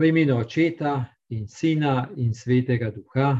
V 0.00 0.08
imenu 0.08 0.36
Očeta 0.36 1.16
in 1.28 1.46
Sina 1.46 2.08
in 2.16 2.32
Svetega 2.32 2.88
Duha. 2.90 3.36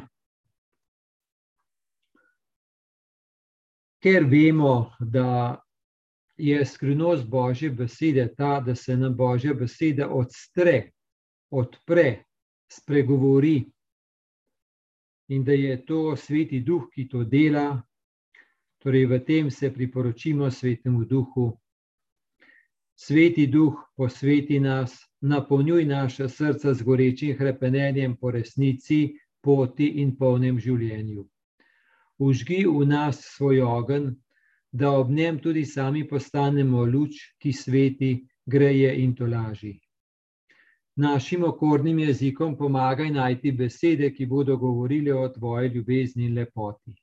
Ker 4.02 4.24
vemo, 4.28 4.92
da 5.00 5.56
je 6.36 6.60
skrivnost 6.66 7.24
Božje 7.24 7.70
besede 7.70 8.28
ta, 8.36 8.60
da 8.60 8.74
se 8.74 8.96
nam 8.96 9.16
Božja 9.16 9.54
beseda 9.54 10.10
odstre, 10.12 10.92
odpre, 11.50 12.24
spregovori, 12.68 13.64
in 15.32 15.44
da 15.44 15.52
je 15.52 15.80
to 15.86 16.16
sveti 16.16 16.60
duh, 16.60 16.90
ki 16.92 17.08
to 17.08 17.24
dela, 17.24 17.80
torej 18.84 19.06
v 19.06 19.24
tem 19.24 19.50
se 19.50 19.72
priporočimo 19.72 20.50
svetemu 20.50 21.04
duhu. 21.04 21.54
Sveti 23.00 23.46
duh, 23.46 23.80
posveti 23.96 24.60
nas, 24.60 25.09
napolnjuj 25.20 25.84
naša 25.84 26.28
srca 26.28 26.74
z 26.74 26.82
gorečim 26.82 27.36
krepenjem 27.36 28.16
po 28.16 28.30
resnici, 28.30 29.18
poti 29.40 29.86
in 30.02 30.16
polnem 30.16 30.58
življenju. 30.58 31.26
Užgi 32.18 32.64
v 32.66 32.86
nas 32.86 33.20
svoj 33.36 33.62
ogen, 33.64 34.10
da 34.72 34.90
ob 34.92 35.10
njem 35.10 35.38
tudi 35.38 35.64
sami 35.64 36.06
postanemo 36.08 36.84
luč, 36.84 37.16
ki 37.38 37.52
sveti, 37.52 38.10
greje 38.46 38.90
in 39.02 39.14
tolaži. 39.14 39.78
Našim 40.96 41.44
okornim 41.44 41.98
jezikom 41.98 42.56
pomagaj 42.56 43.10
najti 43.10 43.52
besede, 43.52 44.10
ki 44.12 44.26
bodo 44.26 44.56
govorile 44.56 45.14
o 45.14 45.28
tvoji 45.28 45.70
ljubezni 45.74 46.26
in 46.26 46.34
lepoti. 46.34 46.94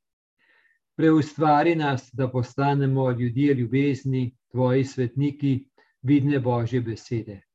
Preustvari 0.97 1.75
nas, 1.75 2.09
da 2.13 2.27
postanemo 2.29 3.11
ljudje 3.11 3.53
ljubezni, 3.53 4.35
tvoji 4.51 4.83
svetniki, 4.83 5.67
vidne 6.01 6.39
Božje 6.39 6.81
besede. 6.81 7.46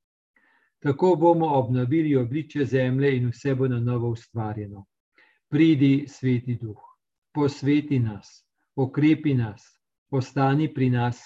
Tako 0.82 1.16
bomo 1.16 1.46
obnovili 1.46 2.16
obliče 2.16 2.64
zemlje 2.64 3.16
in 3.16 3.28
vse 3.28 3.54
bo 3.54 3.68
na 3.68 3.80
novo 3.80 4.08
ustvarjeno. 4.10 4.84
Pridi, 5.48 6.06
sveti 6.08 6.54
duh, 6.54 6.78
posveti 7.34 7.98
nas, 7.98 8.46
okrepi 8.76 9.34
nas, 9.34 9.62
ostani 10.10 10.74
pri 10.74 10.90
nas. 10.90 11.20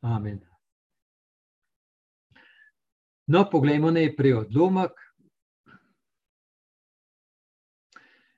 Amen. 0.00 0.40
No, 3.26 3.46
poglejmo 3.50 3.90
najprej 3.90 4.34
odlomek. 4.34 4.92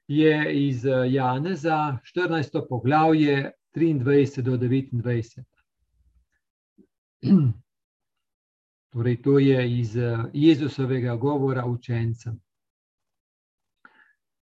Je 0.08 0.66
iz 0.66 0.84
Janeza, 1.10 1.98
14. 2.14 2.68
poglavje, 2.68 3.52
23 3.74 4.42
do 4.42 4.56
29. 4.56 5.42
Torej, 8.92 9.22
to 9.22 9.38
je 9.38 9.78
iz 9.78 9.96
Jezusovega 10.32 11.16
govora 11.16 11.64
učencem. 11.66 12.40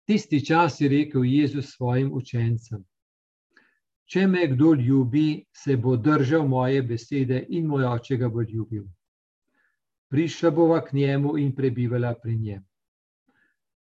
Tisti 0.08 0.44
čas 0.44 0.80
je 0.80 0.88
rekel 0.88 1.24
Jezus 1.24 1.74
svojim 1.76 2.12
učencem: 2.12 2.84
Če 4.08 4.26
me 4.26 4.46
kdo 4.48 4.72
ljubi, 4.74 5.44
se 5.52 5.76
bo 5.76 5.96
držal 5.96 6.46
moje 6.48 6.82
besede 6.82 7.42
in 7.48 7.66
moj 7.66 7.84
oče 7.84 8.16
ga 8.16 8.28
bo 8.28 8.40
ljubil. 8.42 8.86
Prišla 10.08 10.50
bova 10.50 10.80
k 10.84 10.96
njemu 10.96 11.36
in 11.38 11.52
prebivala 11.54 12.14
pri 12.22 12.38
njem. 12.38 12.64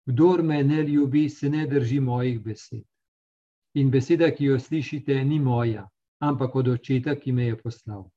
Kdor 0.07 0.43
me 0.43 0.65
ne 0.65 0.83
ljubi, 0.83 1.29
se 1.29 1.51
ne 1.51 1.67
drži 1.67 2.01
mojih 2.01 2.41
besed. 2.43 2.83
In 3.75 3.91
beseda, 3.91 4.33
ki 4.35 4.51
jo 4.51 4.59
slišite, 4.59 5.25
ni 5.25 5.39
moja, 5.39 5.87
ampak 6.19 6.55
od 6.57 6.69
očeta, 6.75 7.15
ki 7.15 7.33
me 7.33 7.47
je 7.47 7.59
poslal. 7.63 8.09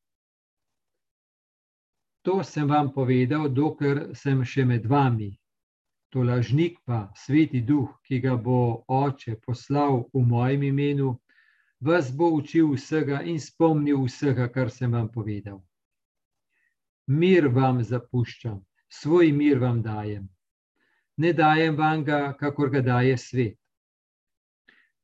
To 2.23 2.43
sem 2.43 2.67
vam 2.67 2.91
povedal, 2.93 3.47
dokler 3.49 4.15
sem 4.15 4.43
še 4.43 4.65
med 4.65 4.85
vami. 4.85 5.31
To 6.11 6.23
lažnik 6.25 6.79
pa, 6.85 7.11
sveti 7.15 7.61
duh, 7.61 7.89
ki 8.03 8.19
ga 8.19 8.35
bo 8.35 8.83
oče 8.87 9.37
poslal 9.45 10.09
v 10.13 10.23
mojem 10.25 10.63
imenu, 10.71 11.13
vas 11.79 12.09
bo 12.11 12.31
učil 12.35 12.73
vsega 12.73 13.21
in 13.23 13.39
spomnil 13.39 14.03
vsega, 14.07 14.49
kar 14.49 14.71
sem 14.73 14.91
vam 14.91 15.07
povedal. 15.13 15.61
Mir 17.07 17.47
vam 17.53 17.83
zapuščam, 17.83 18.59
svoj 18.89 19.31
mir 19.31 19.61
vam 19.61 19.81
dajem. 19.85 20.27
Ne 21.17 21.33
dajem 21.33 21.77
vam 21.77 22.03
ga, 22.03 22.33
kakor 22.33 22.69
ga 22.69 22.81
daje 22.81 23.17
svet. 23.17 23.57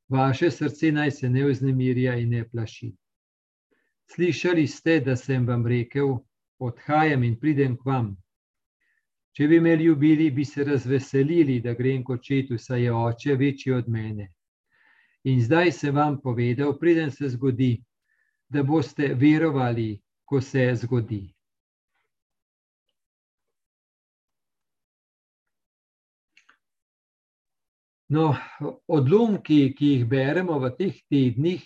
Vaše 0.08 0.50
srce 0.50 0.92
naj 0.92 1.10
se 1.10 1.28
ne 1.28 1.44
vznemirja 1.44 2.14
in 2.20 2.30
ne 2.30 2.44
plaši. 2.48 2.92
Slišali 4.12 4.66
ste, 4.66 5.00
da 5.00 5.16
sem 5.16 5.46
vam 5.46 5.66
rekel, 5.66 6.18
odhajam 6.58 7.24
in 7.24 7.36
pridem 7.40 7.76
k 7.76 7.84
vam. 7.86 8.14
Če 9.36 9.48
bi 9.48 9.60
me 9.60 9.76
ljubili, 9.76 10.30
bi 10.30 10.44
se 10.44 10.64
razveselili, 10.64 11.60
da 11.60 11.74
grem 11.74 12.04
kot 12.04 12.22
očetu, 12.24 12.58
saj 12.58 12.82
je 12.82 12.92
oče 12.92 13.34
večji 13.36 13.72
od 13.72 13.88
mene. 13.88 14.30
In 15.24 15.42
zdaj 15.42 15.72
sem 15.72 15.94
vam 15.94 16.20
povedal, 16.22 16.78
preden 16.78 17.10
se 17.10 17.28
zgodi, 17.28 17.74
da 18.48 18.62
boste 18.62 19.10
verovali, 19.14 19.98
ko 20.24 20.40
se 20.40 20.70
zgodi. 20.74 21.24
No, 28.08 28.36
odlomki, 28.86 29.74
ki 29.74 29.86
jih 29.92 30.04
beremo 30.06 30.60
v 30.62 30.70
teh 30.78 30.98
tednih 31.10 31.64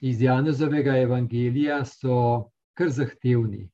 iz 0.00 0.22
Janezovega 0.24 0.96
evangelija, 1.04 1.82
so 1.84 2.48
kar 2.74 2.88
zahtevni. 2.88 3.68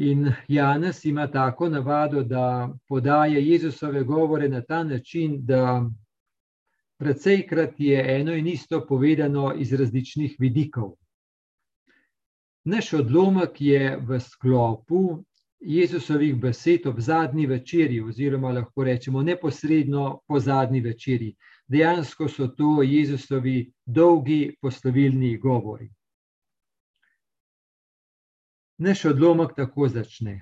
In 0.00 0.32
Janez 0.48 1.04
ima 1.04 1.26
tako 1.30 1.68
navado, 1.68 2.22
da 2.22 2.74
podaja 2.88 3.38
Jezusove 3.38 4.02
govore 4.04 4.48
na 4.48 4.62
ta 4.62 4.84
način, 4.84 5.34
da 5.46 5.90
precejkrat 6.98 7.74
je 7.78 8.20
eno 8.20 8.34
in 8.34 8.46
isto 8.46 8.86
povedano 8.86 9.52
iz 9.56 9.72
različnih 9.72 10.36
vidikov. 10.38 10.94
Naš 12.64 12.92
odlomek 12.92 13.60
je 13.60 13.98
v 14.00 14.20
sklopu 14.20 15.24
Jezusovih 15.60 16.34
besed 16.34 16.86
ob 16.86 17.00
zadnji 17.00 17.46
večerji, 17.46 18.00
oziroma 18.00 18.52
lahko 18.52 18.84
rečemo 18.84 19.22
neposredno 19.22 20.20
po 20.28 20.40
zadnji 20.40 20.80
večerji. 20.80 21.34
Dejansko 21.68 22.28
so 22.28 22.48
to 22.48 22.82
Jezusovi 22.82 23.72
dolgi 23.86 24.56
poslovilni 24.60 25.36
govori. 25.38 25.90
Naš 28.80 29.04
odlomek 29.04 29.50
tako 29.56 29.88
začne. 29.88 30.38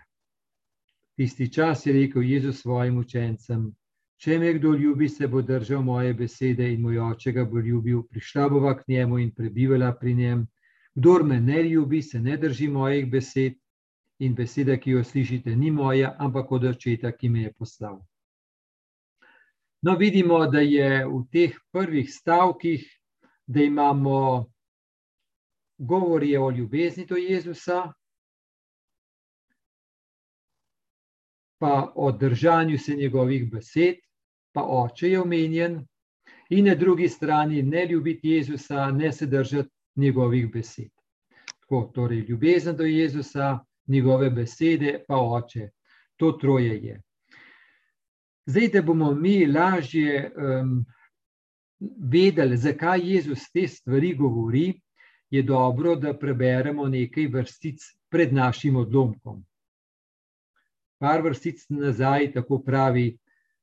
Tisti 1.16 1.53
čas 1.53 1.87
je 1.87 1.93
rekel 1.93 2.22
Jezus 2.22 2.60
svojim 2.60 2.99
učencem: 2.99 3.65
Če 4.16 4.38
me 4.38 4.53
kdo 4.54 4.76
ljubi, 4.78 5.09
se 5.09 5.26
bo 5.26 5.43
držal 5.43 5.82
moje 5.82 6.15
besede 6.15 6.69
in 6.72 6.84
moj 6.84 7.00
oče 7.03 7.32
ga 7.32 7.44
bo 7.44 7.59
ljubil, 7.59 8.04
prišla 8.06 8.49
bova 8.49 8.76
k 8.78 8.87
njemu 8.88 9.19
in 9.19 9.34
prebivala 9.34 9.91
pri 9.93 10.15
njem. 10.15 10.47
Kdor 10.94 11.25
me 11.25 11.41
ne 11.41 11.62
ljubi, 11.62 12.03
se 12.03 12.21
ne 12.21 12.37
drži 12.37 12.69
mojih 12.69 13.10
besed 13.10 13.59
in 14.19 14.38
beseda, 14.38 14.78
ki 14.78 14.91
jo 14.91 15.05
slišite, 15.05 15.56
ni 15.56 15.70
moja, 15.70 16.15
ampak 16.19 16.53
od 16.53 16.70
očeta, 16.70 17.10
ki 17.12 17.28
me 17.28 17.43
je 17.43 17.53
poslal. 17.59 17.99
No, 19.82 19.97
vidimo, 19.97 20.44
da 20.47 20.60
je 20.60 21.06
v 21.06 21.25
teh 21.32 21.59
prvih 21.72 22.06
stavkih, 22.15 22.87
da 23.47 23.62
imamo 23.62 24.47
govorje 25.78 26.38
o 26.41 26.50
ljubezni 26.50 27.06
do 27.06 27.16
Jezusa, 27.16 27.93
pa 31.58 31.92
o 31.94 32.12
držanju 32.12 32.78
se 32.78 32.96
njegovih 32.96 33.50
besed, 33.50 33.96
pa 34.52 34.62
oče 34.62 35.10
je 35.10 35.20
omenjen, 35.20 35.86
in 36.50 36.66
na 36.66 36.74
drugi 36.74 37.08
strani 37.08 37.62
ne 37.62 37.86
ljubiti 37.86 38.28
Jezusa, 38.28 38.91
ne 38.91 39.12
se 39.12 39.26
držati 39.26 39.69
njegovih 39.96 40.52
besed. 40.52 40.91
Tako, 41.60 41.91
torej, 41.94 42.24
ljubezen 42.28 42.76
do 42.76 42.84
Jezusa, 42.84 43.58
njegove 43.86 44.31
besede, 44.31 45.05
pa 45.08 45.16
oče. 45.16 45.70
To 46.16 46.32
troje 46.32 46.84
je. 46.84 47.02
Zdaj, 48.46 48.69
da 48.69 48.82
bomo 48.82 49.12
mi 49.14 49.46
lažje 49.46 50.32
um, 50.37 50.87
vedeli, 52.10 52.56
zakaj 52.56 53.00
Jezus 53.05 53.50
te 53.52 53.69
stvari 53.69 54.14
govori, 54.14 54.81
je 55.31 55.43
dobro, 55.43 55.94
da 55.96 56.14
preberemo 56.19 56.88
nekaj 56.88 57.26
vrstic 57.26 57.84
pred 58.08 58.32
našim 58.32 58.76
odlomkom. 58.76 59.44
Par 60.98 61.22
vrstic 61.22 61.62
nazaj, 61.70 62.32
tako 62.34 62.58
pravi 62.62 63.12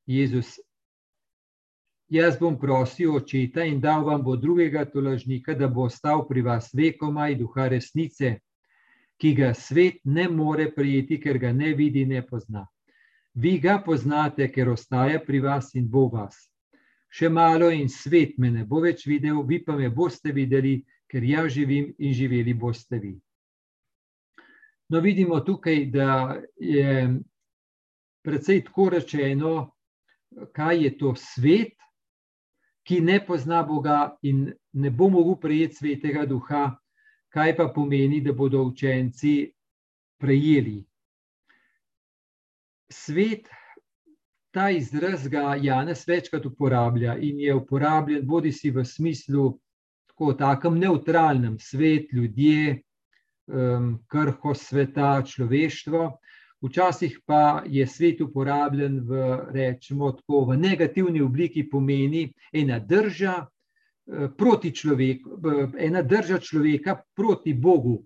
Jezus. 0.08 0.56
Jaz 2.10 2.38
bom 2.40 2.56
prosil 2.60 3.16
očeta 3.16 3.66
in 3.66 3.80
dal 3.82 4.06
vam 4.06 4.22
bo 4.24 4.36
drugega 4.38 4.86
tolažnika, 4.86 5.54
da 5.54 5.68
bo 5.68 5.88
ostal 5.90 6.28
pri 6.28 6.42
vas 6.46 6.70
vekomaj, 6.74 7.36
duha 7.36 7.68
resnice, 7.68 8.36
ki 9.18 9.34
ga 9.36 9.54
svet 9.54 10.00
ne 10.04 10.28
more 10.30 10.70
prijeti, 10.72 11.18
ker 11.20 11.38
ga 11.42 11.52
ne 11.54 11.74
vidi, 11.74 12.06
ne 12.06 12.22
pozna. 12.22 12.68
Vi 13.34 13.58
ga 13.60 13.80
poznate, 13.84 14.48
ker 14.52 14.70
ostaja 14.70 15.20
pri 15.20 15.42
vas 15.44 15.74
in 15.76 15.90
bo 15.92 16.06
vas. 16.14 16.38
Še 17.10 17.30
malo 17.30 17.72
in 17.72 17.90
svet 17.90 18.38
me 18.38 18.52
ne 18.52 18.64
bo 18.64 18.80
več 18.84 19.06
videl, 19.08 19.42
vi 19.44 19.60
pa 19.64 19.76
me 19.76 19.90
boste 19.90 20.32
videli, 20.32 20.84
ker 21.12 21.24
jaz 21.24 21.52
živim 21.58 21.94
in 22.00 22.14
živeli 22.14 22.54
boste 22.54 23.00
vi. 23.00 23.16
No, 24.90 25.00
vidimo 25.00 25.40
tukaj, 25.40 25.86
da 25.86 26.36
je 26.56 27.20
precej 28.26 28.64
tako 28.66 28.90
rečeno, 28.90 29.72
kaj 30.54 30.84
je 30.84 30.98
to 30.98 31.14
svet, 31.18 31.74
ki 32.86 33.02
ne 33.02 33.20
pozna 33.26 33.64
Boga 33.64 34.18
in 34.22 34.52
ne 34.74 34.90
bo 34.90 35.10
mogel 35.10 35.40
prejeti 35.42 35.76
svetega 35.76 36.26
duha, 36.30 36.68
kaj 37.34 37.56
pa 37.58 37.68
pomeni, 37.74 38.22
da 38.22 38.34
bodo 38.34 38.62
učenci 38.64 39.52
prejeli. 40.22 40.84
Svet, 42.92 43.50
ta 44.54 44.70
izraz 44.70 45.28
ga 45.28 45.56
Janes 45.62 46.06
večkrat 46.08 46.46
uporablja 46.46 47.18
in 47.18 47.40
je 47.40 47.56
uporabljen 47.56 48.28
bodi 48.28 48.52
si 48.52 48.72
v 48.72 48.86
smislu 48.86 49.50
tako 50.08 50.34
takem 50.34 50.78
neutralnem, 50.80 51.58
svet, 51.60 52.14
ljudje, 52.14 52.85
um, 53.48 54.00
krho 54.08 54.54
sveta, 54.56 55.22
človeštvo. 55.26 56.12
Včasih 56.62 57.20
pa 57.26 57.64
je 57.68 57.88
svet 57.88 58.22
uporabljen 58.22 59.00
v, 59.06 59.38
rečemo, 59.54 60.12
tako, 60.12 60.46
v 60.46 60.58
negativni 60.58 61.22
obliki, 61.22 61.70
pomeni 61.70 62.34
ena 62.54 62.80
drža 62.80 63.36
eh, 63.46 64.30
proti 64.38 64.72
človeku, 64.74 65.38
ena 65.78 66.02
drža 66.02 66.40
človeka 66.40 66.96
proti 67.16 67.54
Bogu. 67.54 68.00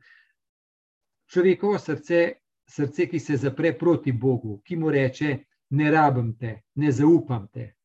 Človekovo 1.30 1.80
srce, 1.80 2.34
srce, 2.68 3.08
ki 3.08 3.20
se 3.20 3.38
zapre 3.38 3.72
proti 3.78 4.12
Bogu, 4.12 4.60
ki 4.66 4.76
mu 4.76 4.92
reče: 4.92 5.38
Ne 5.70 5.92
rabim 5.92 6.34
te, 6.38 6.64
ne 6.76 6.92
zaupam 6.92 7.48
te, 7.54 7.76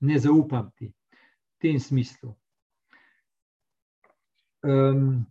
ne 0.00 0.18
zaupam 0.18 0.70
ti. 0.76 0.88
V 0.88 1.58
tem 1.60 1.80
smislu. 1.80 2.34
Um, 4.64 5.26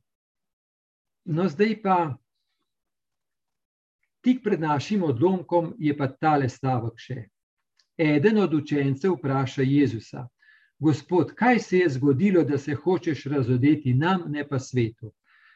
no, 1.26 1.48
zdaj 1.50 1.82
pa, 1.82 1.98
tik 4.22 4.44
pred 4.44 4.60
našim 4.60 5.04
odlomkom, 5.04 5.74
je 5.78 5.96
pa 5.98 6.08
tale 6.08 6.50
stavek 6.50 7.00
še. 7.00 7.18
Eden 7.98 8.42
od 8.42 8.54
učencev 8.54 9.16
vpraša 9.16 9.64
Jezusa: 9.64 10.28
Gospod, 10.80 11.32
kaj 11.36 11.60
se 11.60 11.78
je 11.78 11.90
zgodilo, 11.90 12.44
da 12.44 12.58
se 12.58 12.76
hočeš 12.76 13.26
razodeti 13.32 13.94
nam, 13.94 14.26
ne 14.28 14.48
pa 14.48 14.60
svetu? 14.60 15.14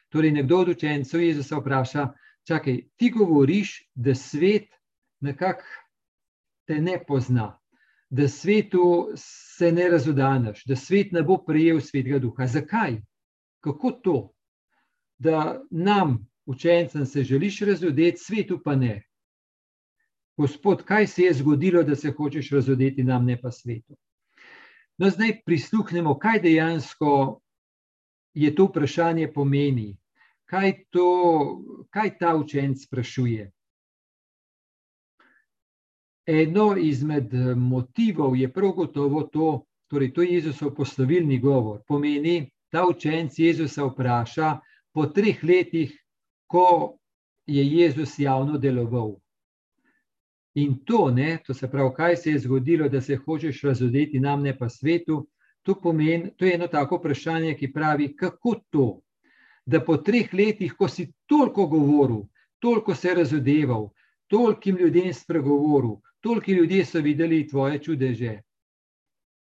Torej, 0.08 0.32
nekdo 0.32 0.62
od 0.64 0.68
učencev 0.76 1.22
Jezusa 1.22 1.60
vpraša: 1.60 2.08
Čakaj, 2.48 2.80
ti 2.96 3.10
govoriš, 3.10 3.74
da 3.94 4.14
svet 4.14 4.70
nekako 5.20 5.66
te 6.66 6.80
ne 6.80 6.96
pozna, 7.06 7.52
da 8.10 8.28
svetu 8.28 9.12
se 9.16 9.72
ne 9.72 9.88
razodaneš, 9.90 10.64
da 10.64 10.76
svet 10.76 11.12
ne 11.12 11.22
bo 11.22 11.36
prijel 11.44 11.80
svetega 11.80 12.18
duha. 12.18 12.46
Zakaj? 12.46 12.96
kako 13.60 13.90
to, 13.92 14.32
da 15.20 15.62
nam, 15.70 16.26
učencem, 16.46 17.06
se 17.06 17.22
želiš 17.22 17.60
razodeti, 17.60 18.18
svetu 18.18 18.60
pa 18.64 18.74
ne. 18.76 19.02
Gospod, 20.36 20.82
kaj 20.84 21.06
se 21.06 21.22
je 21.22 21.34
zgodilo, 21.34 21.82
da 21.82 21.96
se 21.96 22.10
hočeš 22.10 22.50
razodeti 22.50 23.04
nam, 23.04 23.24
ne 23.24 23.40
pa 23.40 23.50
svetu? 23.50 23.96
No, 24.98 25.10
zdaj 25.10 25.42
prisluhnemo, 25.44 26.18
kaj 26.18 26.40
dejansko 26.40 27.40
je 28.34 28.54
to 28.54 28.64
vprašanje 28.64 29.28
pomeni, 29.32 29.96
kaj, 30.44 30.72
to, 30.90 31.06
kaj 31.90 32.16
ta 32.18 32.34
učenc 32.36 32.80
sprašuje. 32.84 33.50
Eno 36.26 36.76
izmed 36.76 37.34
motivov 37.56 38.36
je 38.36 38.52
prav 38.52 38.72
gotovo 38.72 39.22
to, 39.22 39.64
torej 39.90 40.12
to 40.12 40.22
je 40.22 40.34
Jezusov 40.34 40.74
poslovilni 40.74 41.38
govor, 41.40 41.82
pomeni, 41.88 42.50
ta 42.70 42.86
učenec 42.88 43.38
Jezusa 43.38 43.84
vpraša 43.84 44.58
po 44.92 45.06
treh 45.06 45.42
letih, 45.42 45.92
ko 46.46 46.98
je 47.46 47.64
Jezus 47.66 48.18
javno 48.18 48.58
deloval. 48.58 49.16
In 50.54 50.80
to, 50.84 51.10
ne, 51.10 51.38
to 51.46 51.54
se 51.54 51.70
pravi, 51.70 51.94
kaj 51.96 52.16
se 52.16 52.30
je 52.30 52.38
zgodilo, 52.38 52.88
da 52.88 53.00
se 53.00 53.16
hočeš 53.16 53.62
razodeti 53.62 54.20
nam, 54.20 54.42
ne 54.42 54.56
pa 54.58 54.68
svetu, 54.68 55.28
to, 55.62 55.74
pomeni, 55.74 56.32
to 56.36 56.44
je 56.44 56.54
eno 56.54 56.66
tako 56.66 56.98
vprašanje, 56.98 57.54
ki 57.54 57.72
pravi, 57.72 58.16
kako 58.16 58.54
to, 58.70 58.88
da 59.66 59.80
po 59.84 59.96
treh 59.96 60.32
letih, 60.34 60.74
ko 60.74 60.88
si 60.88 61.12
toliko 61.26 61.66
govoril, 61.66 62.24
toliko 62.58 62.94
se 62.94 63.14
razodeval, 63.14 63.90
tolikim 64.26 64.76
ljudem 64.76 65.14
spregovoril, 65.14 66.00
toliki 66.20 66.52
ljudje 66.52 66.84
so 66.84 67.00
videli 67.00 67.48
tvoje 67.48 67.78
čudeže. 67.78 68.40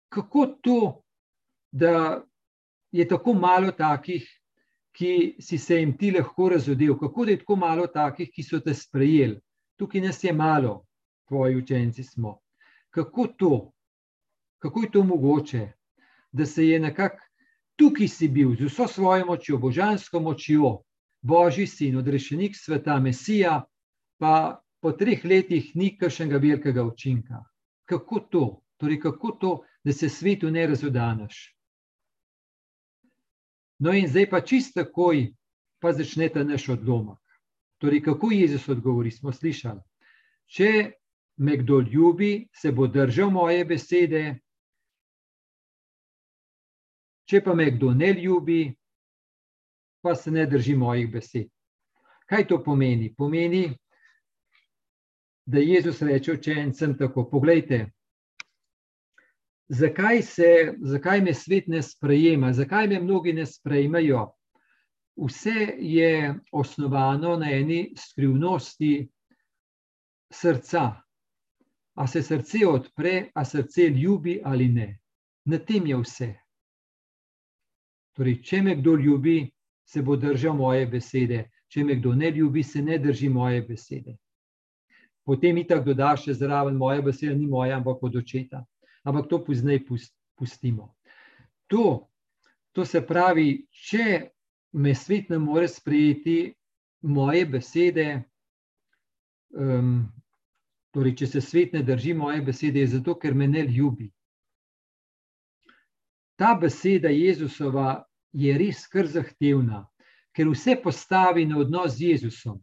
Kako 0.10 0.46
to, 0.62 1.02
da 1.72 2.24
je 2.92 3.08
tako 3.08 3.34
malo 3.34 3.72
takih, 3.72 4.26
ki 4.98 5.36
si 5.40 5.58
se 5.58 5.78
jim 5.78 5.94
ti 5.98 6.12
lahko 6.12 6.50
razodel, 6.50 6.98
kako 6.98 7.26
da 7.26 7.32
je 7.32 7.40
tako 7.40 7.56
malo 7.56 7.88
takih, 7.88 8.32
ki 8.34 8.44
so 8.44 8.60
te 8.60 8.74
sprejeli. 8.74 9.38
Tukaj 9.78 10.02
nas 10.02 10.24
je 10.24 10.34
malo, 10.34 10.86
tvoji 11.30 11.56
učenci 11.56 12.04
smo. 12.04 12.40
Kako 12.90 13.28
to, 13.28 13.72
kako 14.60 14.82
je 14.82 14.92
to 14.92 15.04
mogoče, 15.04 15.68
da 16.32 16.46
se 16.46 16.68
je 16.68 16.80
nekako 16.80 17.28
tukaj 17.78 18.08
si 18.08 18.28
bil 18.28 18.56
z 18.56 18.66
vso 18.66 18.88
svojo 18.88 19.26
močjo, 19.26 19.58
božansko 19.58 20.20
močjo, 20.20 20.80
božji 21.22 21.68
sin, 21.68 21.98
odrešenik 21.98 22.56
sveta, 22.58 23.00
mesija, 23.00 23.62
pa 24.18 24.62
po 24.82 24.92
treh 24.92 25.26
letih 25.26 25.76
ni 25.76 25.92
kakšnega 25.98 26.38
velikega 26.38 26.84
učinka. 26.84 27.44
Kako 27.86 28.20
to, 28.20 28.46
torej 28.78 29.00
kako 29.00 29.32
to, 29.32 29.52
da 29.84 29.94
se 29.94 30.10
svetu 30.10 30.52
ne 30.52 30.68
razodaneš? 30.68 31.57
No, 33.80 33.94
in 33.94 34.08
zdaj 34.08 34.30
pa 34.30 34.42
čisto 34.42 34.84
takoj, 34.84 35.28
pa 35.80 35.94
začnete 35.94 36.44
naš 36.44 36.70
odlomek. 36.70 37.20
Torej, 37.78 38.02
kako 38.02 38.32
Jezus 38.32 38.70
odgovori, 38.70 39.12
smo 39.12 39.32
slišali. 39.32 39.82
Če 40.50 40.92
me 41.38 41.58
kdo 41.58 41.80
ljubi, 41.80 42.48
se 42.54 42.72
bo 42.72 42.88
držal 42.88 43.30
moje 43.30 43.66
besede, 43.66 44.40
če 47.30 47.44
pa 47.44 47.54
me 47.54 47.70
kdo 47.76 47.92
ne 47.94 48.14
ljubi, 48.14 48.62
pa 50.02 50.16
se 50.16 50.32
ne 50.32 50.46
drži 50.46 50.76
mojih 50.76 51.12
besed. 51.12 51.50
Kaj 52.28 52.48
to 52.48 52.64
pomeni? 52.64 53.14
Pomeni, 53.16 53.68
da 55.46 55.60
Jezus 55.60 56.02
reče 56.02 56.34
učencem 56.34 56.98
tako: 56.98 57.30
Poglejte, 57.30 57.86
zakaj, 59.70 60.22
se, 60.22 60.74
zakaj 60.82 61.22
me 61.22 61.34
svet 61.34 61.68
ne 61.68 61.82
sprejema, 61.82 62.54
zakaj 62.54 62.88
me 62.88 63.00
mnogi 63.00 63.34
ne 63.34 63.46
sprejmejo. 63.46 64.32
Vse 65.18 65.76
je 65.80 66.36
osnovano 66.52 67.38
na 67.38 67.52
eni 67.52 67.94
skrivnosti 67.98 69.10
srca. 70.34 71.02
A 71.96 72.08
se 72.08 72.22
srce 72.22 72.68
odpre, 72.68 73.32
a 73.36 73.46
srce 73.46 73.90
ljubi 73.90 74.42
ali 74.46 74.68
ne. 74.68 75.00
Na 75.46 75.58
tem 75.58 75.88
je 75.88 75.98
vse. 75.98 76.34
Torej, 78.14 78.42
če 78.44 78.62
me 78.62 78.76
kdo 78.76 78.96
ljubi, 78.96 79.52
se 79.88 80.02
bo 80.02 80.16
držal 80.16 80.54
moje 80.56 80.86
besede, 80.86 81.50
če 81.68 81.84
me 81.84 81.96
kdo 81.96 82.14
ne 82.14 82.30
ljubi, 82.32 82.64
se 82.64 82.82
ne 82.82 82.98
drži 82.98 83.30
moje 83.30 83.62
besede. 83.62 84.18
Potem 85.26 85.58
itak 85.58 85.86
dodaš 85.86 86.28
še 86.28 86.34
zraven, 86.34 86.78
moja 86.78 87.02
beseda 87.02 87.34
ni 87.36 87.48
moja, 87.48 87.78
ampak 87.78 88.04
od 88.04 88.16
očeta 88.16 88.62
ampak 89.08 89.30
to 89.30 89.40
pozneje 89.44 89.86
pustimo. 90.36 90.96
To, 91.72 92.08
to 92.76 92.86
se 92.86 93.02
pravi, 93.02 93.68
če 93.72 94.30
me 94.76 94.96
svet 94.96 95.32
ne 95.32 95.40
more 95.40 95.68
sprejeti 95.68 96.54
moje 97.08 97.46
besede, 97.48 98.08
um, 99.56 100.04
torej, 100.92 101.16
če 101.22 101.28
se 101.28 101.42
svet 101.42 101.74
ne 101.74 101.84
drži 101.88 102.14
moje 102.14 102.44
besede, 102.44 102.84
je 102.84 102.98
zato, 102.98 103.16
ker 103.16 103.36
me 103.36 103.48
ne 103.48 103.64
ljubi. 103.64 104.10
Ta 106.38 106.54
beseda 106.60 107.10
Jezusova 107.10 108.04
je 108.36 108.58
res 108.60 108.84
kar 108.92 109.08
zahtevna, 109.10 109.86
ker 110.36 110.52
vse 110.52 110.76
postavi 110.84 111.48
na 111.50 111.64
odnos 111.64 111.96
z 111.98 112.12
Jezusom, 112.12 112.60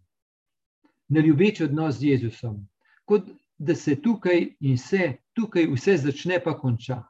na 1.09 1.25
ljubeč 1.25 1.65
odnos 1.65 1.99
z 1.99 2.13
Jezusom. 2.13 2.61
Kot 3.09 3.33
da 3.59 3.75
se 3.75 4.03
tukaj 4.03 4.49
in 4.61 4.79
se 4.79 5.13
tukaj 5.35 5.67
vse 5.67 5.97
začne, 5.97 6.41
pa 6.45 6.57
konča. 6.59 7.03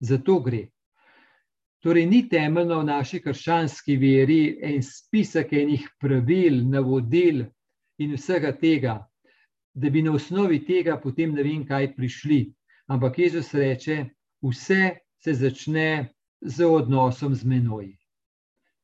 Zato 0.00 0.40
gre. 0.40 0.66
Torej, 1.80 2.06
ni 2.06 2.28
temeljno 2.28 2.80
v 2.80 2.88
naši 2.88 3.20
krščanski 3.22 3.96
veri 3.96 4.40
en 4.62 4.82
spisek 4.82 5.52
enih 5.52 5.84
pravil, 6.00 6.64
navodil 6.68 7.44
in 7.98 8.16
vsega 8.16 8.52
tega, 8.58 8.98
da 9.74 9.90
bi 9.90 10.02
na 10.02 10.16
osnovi 10.16 10.62
tega 10.66 10.96
potem 11.00 11.34
ne 11.34 11.44
vem, 11.46 11.64
kaj 11.68 11.94
prišli. 11.96 12.40
Ampak 12.88 13.18
Jezus 13.18 13.52
reče, 13.54 14.04
vse 14.42 14.96
se 15.22 15.34
začne 15.34 16.14
z 16.40 16.64
odnosom 16.64 17.34
z 17.34 17.44
menoj. 17.44 17.94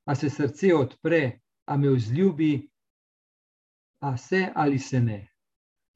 A 0.06 0.14
se 0.14 0.30
srce 0.30 0.74
odpre, 0.74 1.40
a 1.66 1.76
me 1.76 1.90
vzljubi, 1.94 2.68
a 4.02 4.16
se 4.16 4.48
ali 4.54 4.78
se 4.78 5.00
ne 5.00 5.31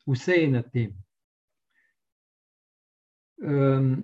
vse 0.07 0.41
je 0.41 0.51
na 0.51 0.63
tem. 0.63 0.93
Um, 3.37 4.03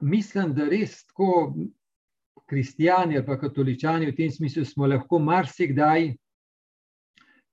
mislim, 0.00 0.54
da 0.54 0.68
res 0.68 1.02
tako 1.06 1.54
kristijani 2.48 3.18
ali 3.18 3.40
katoličani 3.40 4.06
v 4.10 4.16
tem 4.16 4.30
smislu 4.30 4.64
smo 4.64 4.86
lahko 4.86 5.18
marsikdaj 5.18 6.14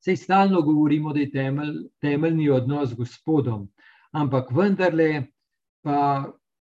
Sej 0.02 0.16
stalno 0.18 0.62
govorimo, 0.62 1.14
da 1.14 1.20
je 1.20 1.32
temelj, 1.32 1.74
temeljni 2.02 2.50
odnos 2.50 2.90
z 2.90 2.96
Gospodom, 2.98 3.68
ampak 4.12 4.50
vendarle 4.52 5.28
pa 5.86 6.32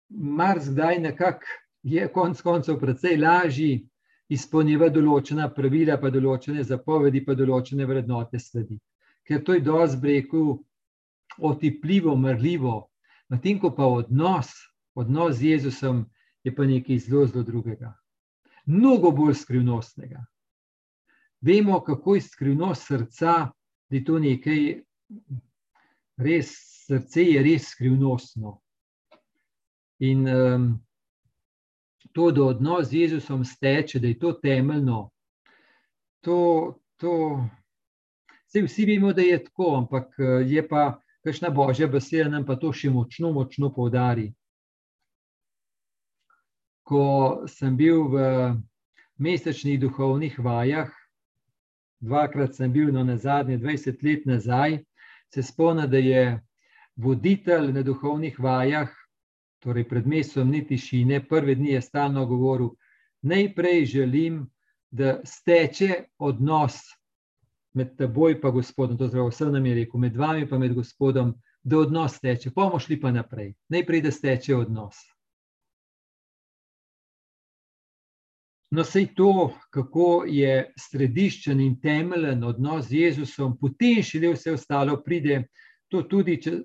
marsikdaj 0.10 1.00
nekako 1.00 1.46
je 1.84 2.08
konec 2.12 2.42
koncev 2.42 2.80
precej 2.80 3.16
lažji 3.18 3.88
izpolnjevati 4.30 5.00
določena 5.00 5.48
pravila, 5.56 5.98
pa 6.00 6.12
določene 6.12 6.64
zapovedi, 6.68 7.24
pa 7.26 7.36
določene 7.36 7.88
vrednote 7.88 8.40
sledi. 8.40 8.78
Ker 9.28 9.44
to 9.44 9.54
je 9.54 9.62
dosti 9.64 9.98
breku 10.02 10.64
otipljivo, 11.38 12.16
mrljivo, 12.18 12.90
medtem 13.30 13.60
ko 13.60 13.72
pa 13.76 13.86
odnos, 13.86 14.52
odnos 14.96 15.36
z 15.36 15.44
Jezusom 15.44 16.06
je 16.44 16.56
pa 16.56 16.66
nekaj 16.66 17.00
zelo, 17.00 17.26
zelo 17.26 17.44
drugega. 17.44 17.94
Mnogo 18.66 19.12
bolj 19.12 19.34
skrivnostnega. 19.34 20.26
Vemo, 21.42 21.82
kako 21.84 22.16
je 22.16 22.22
skrivnost 22.22 22.88
srca, 22.88 23.34
da 23.90 23.96
je 23.96 24.04
to 24.04 24.20
nekaj, 24.20 24.84
res 26.18 26.54
srce 26.86 27.24
je 27.24 27.44
res 27.44 27.68
skrivnostno. 27.74 28.60
In 30.00 30.28
um, 30.28 30.70
to, 32.12 32.32
da 32.32 32.44
odnos 32.44 32.88
z 32.90 32.94
Jezusom 32.94 33.44
steče, 33.46 34.00
da 34.00 34.08
je 34.08 34.20
to 34.20 34.34
temeljno, 34.34 35.10
to, 36.24 36.80
to 36.98 37.44
vse 38.54 38.62
vsi 38.62 38.86
vemo, 38.86 39.14
da 39.14 39.22
je 39.22 39.44
tako, 39.44 39.76
ampak 39.76 40.16
je 40.46 40.68
pa 40.68 41.00
kakšna 41.24 41.50
božja 41.50 41.88
beseda 41.88 42.30
nam 42.30 42.46
pa 42.46 42.56
to 42.56 42.70
še 42.74 42.92
močno, 42.94 43.32
močno 43.34 43.72
poudari. 43.74 44.28
Ko 46.86 47.48
sem 47.48 47.78
bil 47.78 48.04
v 48.12 48.28
mesečnih 49.18 49.80
duhovnih 49.82 50.38
vajah, 50.38 50.92
dvakrat 52.04 52.54
sem 52.54 52.72
bil, 52.72 52.92
no, 52.94 53.04
na 53.04 53.18
zadnje, 53.18 53.58
20 53.58 54.04
let 54.04 54.26
nazaj, 54.30 54.84
se 55.34 55.42
spomnim, 55.42 55.90
da 55.90 55.98
je 55.98 56.40
voditelj 56.96 57.72
na 57.74 57.82
duhovnih 57.82 58.38
vajah, 58.38 58.92
torej 59.64 59.88
pred 59.90 60.06
mesecem 60.06 60.52
ni 60.52 60.62
tišine, 60.68 61.24
prve 61.26 61.56
dni 61.56 61.74
je 61.74 61.82
stalno 61.82 62.26
govoril: 62.30 62.76
Najprej 63.24 63.86
želim, 63.86 64.44
da 64.92 65.22
steče 65.26 66.04
odnos 66.20 66.84
med 67.74 67.98
teboj 67.98 68.32
in 68.32 68.52
Gospodom, 68.52 68.98
to 68.98 69.08
zelo 69.08 69.30
vse 69.30 69.46
nam 69.46 69.66
je 69.66 69.76
rekel, 69.76 70.00
med 70.00 70.18
vami 70.18 70.48
in 70.66 70.74
Gospodom, 70.74 71.34
da 71.64 71.78
odnos 71.78 72.20
teče, 72.20 72.52
pa 72.52 72.66
bomo 72.66 72.80
šli 72.80 73.00
pa 73.02 73.12
naprej. 73.12 73.54
Najprej, 73.70 74.02
da 74.02 74.12
steče 74.12 74.56
odnos. 74.56 74.96
No, 78.72 78.84
sej 78.84 79.14
to, 79.16 79.54
kako 79.70 80.26
je 80.28 80.74
središčen 80.80 81.60
in 81.62 81.80
temeljen 81.80 82.44
odnos 82.44 82.88
z 82.88 82.94
Jezusom, 82.94 83.58
potem 83.58 84.04
šele 84.04 84.34
vse 84.34 84.54
ostalo 84.54 84.98
pride. 85.06 85.44
To 85.94 86.02
tudi, 86.10 86.40
če 86.42 86.56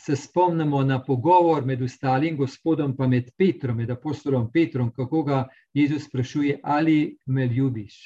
se 0.00 0.16
spomnimo 0.16 0.80
na 0.84 1.02
pogovor 1.04 1.66
med 1.66 1.82
ostalim 1.82 2.36
Gospodom, 2.36 2.96
pa 2.96 3.06
med 3.06 3.30
Petrom, 3.36 3.76
med 3.76 3.90
apostolom 3.90 4.48
Petrom, 4.52 4.92
kako 4.96 5.22
ga 5.22 5.46
Jezus 5.74 6.06
sprašuje, 6.08 6.60
ali 6.62 7.18
me 7.26 7.46
ljubiš, 7.46 7.98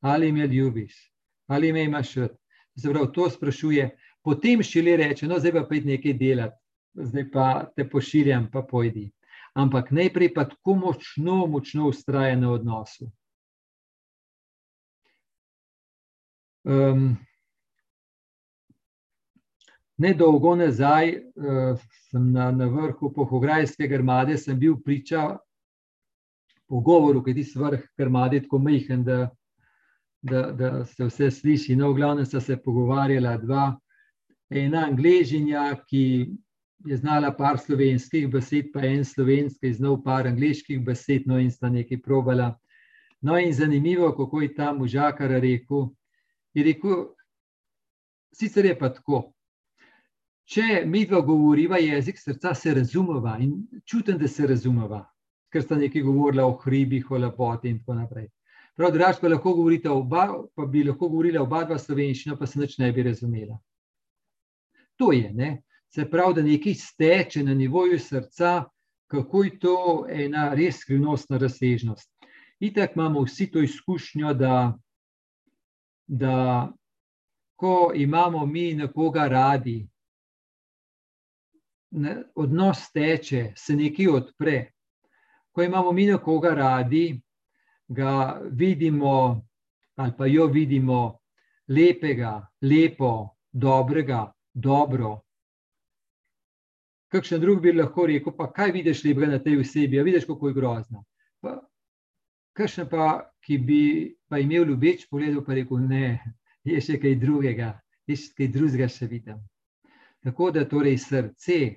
ali 0.00 0.32
me 0.32 0.46
ljubiš 0.46 1.15
ali 1.46 1.72
me 1.72 1.84
imaš 1.84 2.14
rad. 2.14 2.36
Zaprav, 2.74 3.06
to 3.12 3.30
sprašuje, 3.30 3.90
potem 4.22 4.62
šele 4.62 4.96
reče, 4.96 5.26
no, 5.26 5.38
zdaj 5.40 5.52
pa 5.52 5.62
pojdi 5.68 5.94
nekaj 5.94 6.12
delati, 6.12 6.56
zdaj 6.94 7.30
pa 7.30 7.46
te 7.76 7.88
pošiljam, 7.88 8.50
pa 8.52 8.62
pojdi. 8.62 9.10
Ampak 9.56 9.90
najprej 9.90 10.34
pa 10.34 10.44
tako 10.44 10.74
močno, 10.74 11.46
močno 11.46 11.88
ustraja 11.88 12.36
na 12.36 12.50
odnosu. 12.52 13.08
Um, 16.66 17.16
nedolgo 19.96 20.56
nazaj 20.56 21.14
uh, 21.16 21.80
na, 22.12 22.50
na 22.50 22.66
vrhu 22.66 23.12
Pohograjske 23.14 23.88
grmade, 23.88 24.36
sem 24.38 24.58
bil 24.58 24.76
priča 24.84 25.38
pogovoru, 26.68 27.22
ki 27.22 27.30
je 27.30 27.42
ti 27.44 27.58
vrh 27.58 27.88
grmade 27.96 28.42
tako 28.42 28.58
majhen, 28.58 29.04
da 29.04 29.30
da, 30.22 30.52
da 30.52 30.84
se 30.84 31.04
vse 31.04 31.30
sliši. 31.30 31.76
No, 31.76 31.90
v 31.92 32.00
glavnem 32.00 32.26
sta 32.26 32.40
se 32.40 32.56
pogovarjala 32.56 33.36
dva. 33.42 33.66
Ena 34.50 34.86
angližinja, 34.86 35.72
ki 35.88 36.04
je 36.86 36.96
znala 36.96 37.32
par 37.36 37.58
slovenskih 37.58 38.28
besed, 38.30 38.70
pa 38.72 38.84
en 38.86 39.04
slovenski, 39.04 39.72
znal 39.72 39.98
par 40.04 40.26
angliških 40.26 40.84
besed, 40.84 41.26
no 41.26 41.38
in 41.38 41.50
sta 41.50 41.68
nekaj 41.68 42.02
probala. 42.02 42.54
No, 43.22 43.38
in 43.38 43.52
zanimivo, 43.52 44.12
kako 44.16 44.42
je 44.42 44.54
ta 44.54 44.72
možakar 44.72 45.30
rekel. 45.30 45.88
Je 46.54 46.64
rekel, 46.64 47.06
sicer 48.32 48.64
je 48.64 48.78
pa 48.78 48.92
tako. 48.92 49.32
Če 50.46 50.84
mi 50.86 51.02
dva 51.06 51.20
govoriva 51.26 51.78
jezik 51.82 52.20
srca, 52.22 52.54
se 52.54 52.74
razumeva 52.74 53.34
in 53.42 53.64
čutim, 53.84 54.18
da 54.18 54.28
se 54.28 54.46
razumeva, 54.46 55.00
ker 55.50 55.64
sta 55.64 55.74
nekaj 55.74 56.04
govorila 56.06 56.46
o 56.46 56.54
hribih, 56.62 57.10
o 57.10 57.18
lepoti 57.18 57.72
in 57.72 57.80
tako 57.80 57.96
naprej. 57.98 58.28
Prav, 58.76 58.92
drugač 58.92 59.20
pa 59.20 59.28
lahko 59.28 59.54
govorite 59.56 59.90
oba, 59.90 60.26
pa 60.54 60.66
bi 60.66 60.84
lahko 60.84 61.08
govorila 61.08 61.42
oba 61.42 61.64
dva 61.64 61.78
slovenščina, 61.80 62.36
pa 62.36 62.46
se 62.46 62.60
nič 62.60 62.76
ne 62.78 62.90
bi 62.92 63.06
razumela. 63.06 63.56
To 65.00 65.12
je, 65.12 65.30
ne? 65.32 65.62
se 65.96 66.04
pravi, 66.10 66.34
da 66.34 66.42
nekaj 66.42 66.74
steče 66.74 67.42
na 67.42 67.54
nivoju 67.54 67.98
srca, 67.98 68.64
kako 69.06 69.44
je 69.44 69.58
to 69.58 70.06
ena 70.10 70.50
res 70.54 70.82
skrivnostna 70.82 71.38
razsežnost. 71.38 72.10
Itak 72.60 72.96
imamo 72.96 73.22
vsi 73.24 73.46
to 73.50 73.62
izkušnjo, 73.62 74.34
da, 74.34 74.74
da 76.06 76.72
ko 77.56 77.92
imamo 77.94 78.46
mi 78.46 78.74
nekoga 78.74 79.28
radi, 79.28 79.86
odnos 82.34 82.90
teče, 82.92 83.52
se 83.56 83.76
nekaj 83.76 84.08
odpre. 84.08 84.56
Ko 85.52 85.62
imamo 85.62 85.92
mi 85.92 86.06
nekoga 86.06 86.54
radi, 86.54 87.20
ga 87.88 88.40
vidimo, 88.50 89.42
ali 89.96 90.12
pa 90.18 90.26
jo 90.26 90.46
vidimo 90.46 91.18
lepega, 91.68 92.46
lepo, 92.62 93.36
dobrega, 93.52 94.32
dobro. 94.54 95.20
Kakšen 97.08 97.40
drug 97.40 97.62
bi 97.62 97.72
lahko 97.72 98.06
rekel, 98.06 98.34
pa 98.36 98.50
kaj 98.52 98.72
vidiš 98.72 99.04
lepega 99.04 99.30
na 99.32 99.38
tej 99.38 99.60
osebi, 99.60 100.00
a 100.00 100.02
vidiš, 100.02 100.26
kako 100.26 100.48
je 100.48 100.54
grozna. 100.54 101.04
Pa, 101.40 101.56
kakšen 102.58 102.88
pa, 102.90 103.30
ki 103.40 103.58
bi 103.58 103.82
pa 104.28 104.38
imel 104.42 104.66
ljubeč 104.66 105.06
pogled, 105.10 105.38
pa 105.46 105.54
rekel, 105.54 105.78
ne, 105.86 106.18
je 106.66 106.80
še 106.82 106.98
kaj 107.00 107.18
drugega, 107.22 107.76
je 108.10 108.16
še 108.18 108.34
kaj 108.36 108.48
drugega 108.54 108.88
še 108.90 109.06
vidim. 109.10 109.38
Tako 110.26 110.50
da 110.50 110.64
torej 110.66 110.98
srce, 110.98 111.76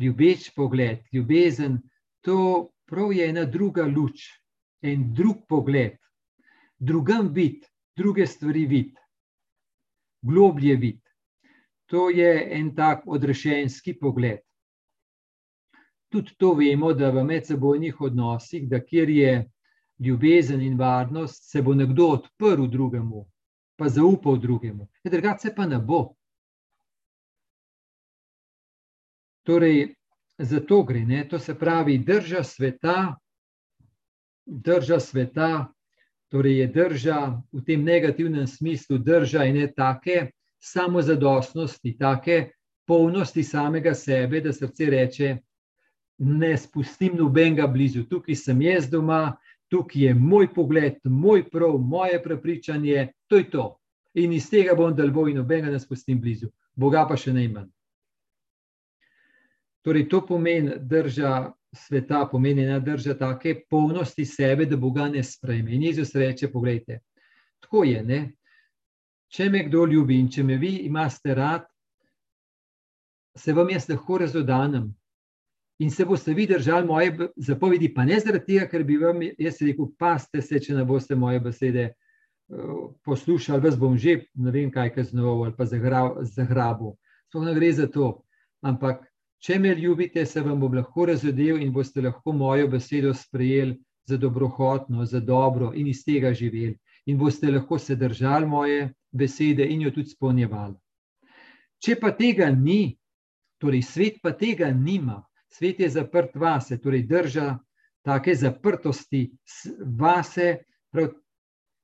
ljubeč 0.00 0.48
pogled, 0.56 1.04
ljubezen, 1.12 1.76
to 2.24 2.70
prav 2.88 3.12
je 3.12 3.28
ena 3.28 3.44
druga 3.44 3.84
luč, 3.84 4.24
en 4.82 5.12
drug 5.14 5.46
pogled, 5.48 5.96
drugam 6.78 7.32
vid, 7.32 7.64
druge 7.96 8.26
stvari 8.26 8.66
vid, 8.66 8.96
globlje 10.22 10.76
vid. 10.76 11.00
To 11.86 12.10
je 12.10 12.48
en 12.58 12.74
tak 12.74 13.02
odrešenski 13.06 13.98
pogled. 13.98 14.40
Tudi 16.12 16.34
to 16.38 16.54
vemo, 16.54 16.92
da 16.92 17.10
v 17.10 17.24
medsebojnih 17.24 18.00
odnosih, 18.00 18.68
da 18.68 18.80
kjer 18.84 19.10
je 19.10 19.32
ljubezen 19.98 20.60
in 20.60 20.78
varnost, 20.78 21.50
se 21.50 21.62
bo 21.62 21.74
nekdo 21.74 22.06
odprl 22.16 22.66
drugemu, 22.66 23.26
pa 23.76 23.88
zaupal 23.88 24.36
drugemu. 24.36 24.88
Ja, 25.04 25.10
drugače 25.10 25.54
pa 25.56 25.66
ne 25.66 25.78
bo. 25.78 26.14
Torej, 29.42 29.94
zato 30.38 30.82
gre, 30.82 31.04
ne? 31.04 31.28
to 31.28 31.38
se 31.38 31.54
pravi, 31.58 31.98
drža 31.98 32.44
sveta 32.44 33.16
drža 34.52 35.00
sveta, 35.00 35.72
torej 36.28 36.58
je 36.58 36.66
drža 36.66 37.42
v 37.52 37.64
tem 37.64 37.84
negativnem 37.84 38.46
smislu, 38.46 38.98
drža 38.98 39.44
in 39.44 39.56
ne 39.56 39.68
take 39.72 40.30
samozadostnosti, 40.60 41.96
take 41.98 42.52
polnosti 42.86 43.42
samega 43.42 43.94
sebe, 43.94 44.40
da 44.40 44.52
srce 44.52 44.90
reče: 44.90 45.36
Ne 46.18 46.56
spustim 46.56 47.16
nobenega 47.16 47.66
blizu, 47.66 48.04
tukaj 48.04 48.36
sem 48.36 48.62
jaz 48.62 48.90
doma, 48.90 49.36
tukaj 49.68 50.02
je 50.02 50.14
moj 50.14 50.52
pogled, 50.54 51.00
moj 51.04 51.48
prav, 51.50 51.78
moje 51.78 52.22
prepričanje, 52.22 53.08
to 53.26 53.36
je 53.36 53.50
to. 53.50 53.76
In 54.14 54.32
iz 54.32 54.50
tega 54.50 54.74
bom 54.76 54.94
delbo 54.94 55.28
in 55.28 55.36
nobenega 55.40 55.70
ne 55.72 55.80
spustim 55.80 56.20
blizu, 56.20 56.52
Boga 56.76 57.06
pa 57.08 57.16
še 57.16 57.32
najmanj. 57.32 57.68
Torej, 59.82 60.08
to 60.08 60.22
pomeni 60.26 60.78
drža 60.78 61.52
sveta 61.72 62.28
pomeni 62.30 62.64
ena 62.64 62.78
drža 62.78 63.14
take 63.18 63.54
polnosti 63.70 64.24
sebe, 64.24 64.66
da 64.66 64.76
Boga 64.76 65.08
ne 65.08 65.22
sprejme. 65.22 65.72
In 65.72 65.82
Jezus 65.82 66.14
reče: 66.14 66.50
Poglejte, 66.52 67.00
tako 67.60 67.84
je. 67.84 68.02
Ne? 68.04 68.32
Če 69.32 69.48
me 69.50 69.64
kdo 69.68 69.86
ljubi 69.86 70.18
in 70.20 70.28
če 70.30 70.44
me 70.44 70.58
vi 70.60 70.76
imate 70.86 71.34
rad, 71.34 71.64
se 73.36 73.52
vam 73.52 73.70
jaz 73.70 73.88
lahko 73.88 74.18
razodanem 74.20 74.90
in 75.80 75.90
se 75.90 76.04
boste 76.04 76.34
vi 76.34 76.46
držali 76.46 76.86
moje 76.86 77.28
zapovedi, 77.36 77.88
pa 77.94 78.04
ne 78.04 78.20
zaradi 78.20 78.44
tega, 78.46 78.66
ker 78.68 78.84
bi 78.84 78.98
vam 79.00 79.22
jaz 79.22 79.62
rekel: 79.62 79.88
Paste 79.98 80.42
se, 80.42 80.60
če 80.60 80.76
ne 80.76 80.84
boste 80.84 81.16
moje 81.16 81.40
besede 81.40 81.92
poslušali, 83.04 83.62
vas 83.64 83.78
bom 83.78 83.96
že, 83.98 84.26
ne 84.34 84.52
vem, 84.52 84.70
kaj 84.70 84.92
kaznoval 84.94 85.46
ali 85.46 85.56
pa 85.56 85.64
zagrabil. 85.64 86.92
To 87.32 87.40
ne 87.40 87.54
gre 87.54 87.72
za 87.72 87.86
to. 87.88 88.18
Ampak, 88.60 89.06
če 89.42 89.58
me 89.58 89.74
ljubite, 89.74 90.26
se 90.26 90.40
vam 90.40 90.60
bom 90.60 90.74
lahko 90.74 91.06
razvedel 91.10 91.58
in 91.62 91.72
boste 91.72 92.02
lahko 92.02 92.32
mojo 92.32 92.68
besedo 92.70 93.14
sprejeli 93.14 93.78
za 94.06 94.16
dobrohotno, 94.16 95.04
za 95.04 95.20
dobro 95.20 95.72
in 95.74 95.86
iz 95.86 96.04
tega 96.04 96.32
živeli. 96.34 96.78
In 97.06 97.18
boste 97.18 97.50
lahko 97.50 97.78
se 97.78 97.96
držali 97.96 98.46
moje 98.46 98.92
besede 99.10 99.66
in 99.66 99.82
jo 99.82 99.90
tudi 99.90 100.14
spolnjevali. 100.14 100.76
Če 101.82 101.96
pa 101.98 102.12
tega 102.14 102.50
ni, 102.50 102.94
torej 103.58 103.82
svet 103.82 104.20
pa 104.22 104.30
tega 104.38 104.70
nima, 104.70 105.18
svet 105.50 105.80
je 105.80 105.90
zaprt 105.90 106.36
vase, 106.38 106.78
torej 106.78 107.02
drža 107.10 107.56
take 108.06 108.34
zaprtosti 108.34 109.24
vase, 109.98 110.62
prav 110.90 111.10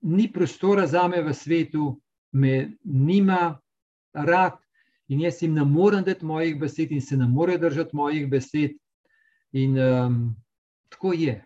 ni 0.03 0.29
prostora 0.33 0.87
za 0.87 1.09
me 1.09 1.23
v 1.23 1.35
svetu, 1.35 1.91
me 2.33 2.79
nima 2.85 3.59
rad 4.15 4.59
in 5.09 5.21
jaz 5.21 5.43
jim 5.43 5.55
ne 5.55 5.65
morem 5.65 6.05
dati 6.05 6.25
mojih 6.25 6.59
besed 6.61 6.93
in 6.93 7.01
se 7.01 7.17
ne 7.17 7.27
more 7.29 7.59
držati 7.59 7.97
mojih 7.97 8.29
besed. 8.31 8.77
In 9.53 9.79
um, 9.79 10.37
tako 10.89 11.13
je. 11.13 11.45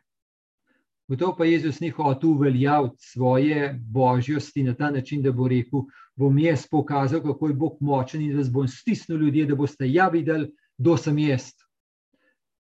Gotovo 1.09 1.37
pa 1.37 1.45
Jezus 1.45 1.81
ni 1.81 1.91
hotel 1.91 2.31
uveljaviti 2.31 2.97
svoje 2.99 3.79
božjosti 3.79 4.63
na 4.63 4.75
ta 4.75 4.91
način, 4.91 5.23
da 5.23 5.33
bo 5.33 5.49
rekel: 5.49 5.81
bom 6.17 6.39
jaz 6.39 6.67
pokazal, 6.71 7.23
kako 7.23 7.49
je 7.49 7.55
Bog 7.55 7.77
močen 7.81 8.23
in 8.23 8.37
da 8.37 8.45
bom 8.51 8.69
stisnil 8.69 9.19
ljudi, 9.19 9.47
da 9.47 9.55
boste 9.55 9.93
ja 9.93 10.09
videli, 10.09 10.51
kdo 10.79 10.97
sem 10.97 11.19
jaz. 11.19 11.53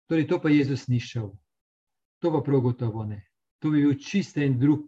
Torej, 0.07 0.27
to 0.27 0.41
pa 0.41 0.49
Jezus 0.49 0.87
ni 0.87 0.99
šel. 0.99 1.31
To 2.21 2.31
pa 2.31 2.41
prav 2.45 2.61
gotovo 2.61 3.05
ne. 3.05 3.25
To 3.59 3.69
bi 3.69 3.81
bil 3.81 3.97
čist 3.99 4.37
en 4.37 4.59
drug 4.59 4.85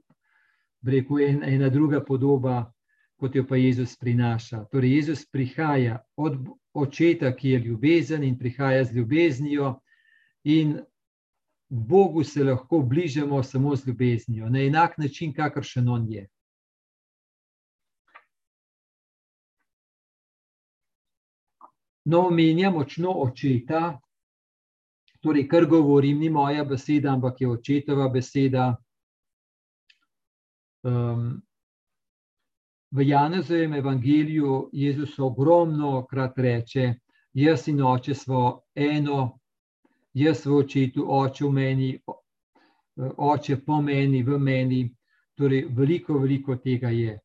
rekel, 0.84 1.20
en, 1.20 1.44
ena 1.44 1.70
druga 1.70 2.04
podoba, 2.06 2.74
kot 3.20 3.36
jo 3.36 3.46
pa 3.48 3.58
Jezus 3.58 3.98
prinaša. 3.98 4.66
Torej, 4.72 4.96
Jezus 4.96 5.26
prihaja 5.26 5.98
od 6.16 6.38
očeta, 6.74 7.36
ki 7.36 7.50
je 7.50 7.60
ljubezen 7.60 8.24
in 8.24 8.38
prihaja 8.40 8.84
z 8.84 8.96
ljubeznijo, 8.96 9.80
in 10.44 10.78
Bogu 11.70 12.24
se 12.24 12.44
lahko 12.44 12.80
bližamo 12.80 13.44
samo 13.44 13.76
z 13.76 13.88
ljubeznijo, 13.88 14.50
na 14.50 14.62
enak 14.64 14.98
način, 14.98 15.34
kakršen 15.34 15.90
on 15.90 16.12
je. 16.12 16.28
No, 22.06 22.28
omenjam 22.28 22.74
močno 22.74 23.12
očeta, 23.12 24.00
torej, 25.20 25.48
kar 25.48 25.66
govorim, 25.66 26.20
ni 26.20 26.30
moja 26.30 26.64
beseda, 26.64 27.12
ampak 27.12 27.42
je 27.42 27.50
očetova 27.50 28.08
beseda. 28.10 28.76
Um, 30.84 31.42
v 32.92 33.08
Janezovem 33.08 33.74
evangeliju 33.74 34.70
Jezus 34.74 35.20
ogromno 35.20 36.06
krat 36.06 36.38
reče: 36.38 36.94
Jaz 37.34 37.68
in 37.68 37.82
oče 37.82 38.16
smo 38.16 38.62
eno, 38.76 39.40
jaz 40.14 40.46
v 40.46 40.56
očetu, 40.56 41.06
oče 41.10 41.46
v 41.46 41.52
meni, 41.52 42.00
oče 43.18 43.58
po 43.66 43.82
meni, 43.82 44.24
v 44.24 44.40
meni. 44.40 44.82
Torej, 45.38 45.68
veliko, 45.70 46.18
veliko 46.18 46.56
tega 46.56 46.90
je. 46.90 47.20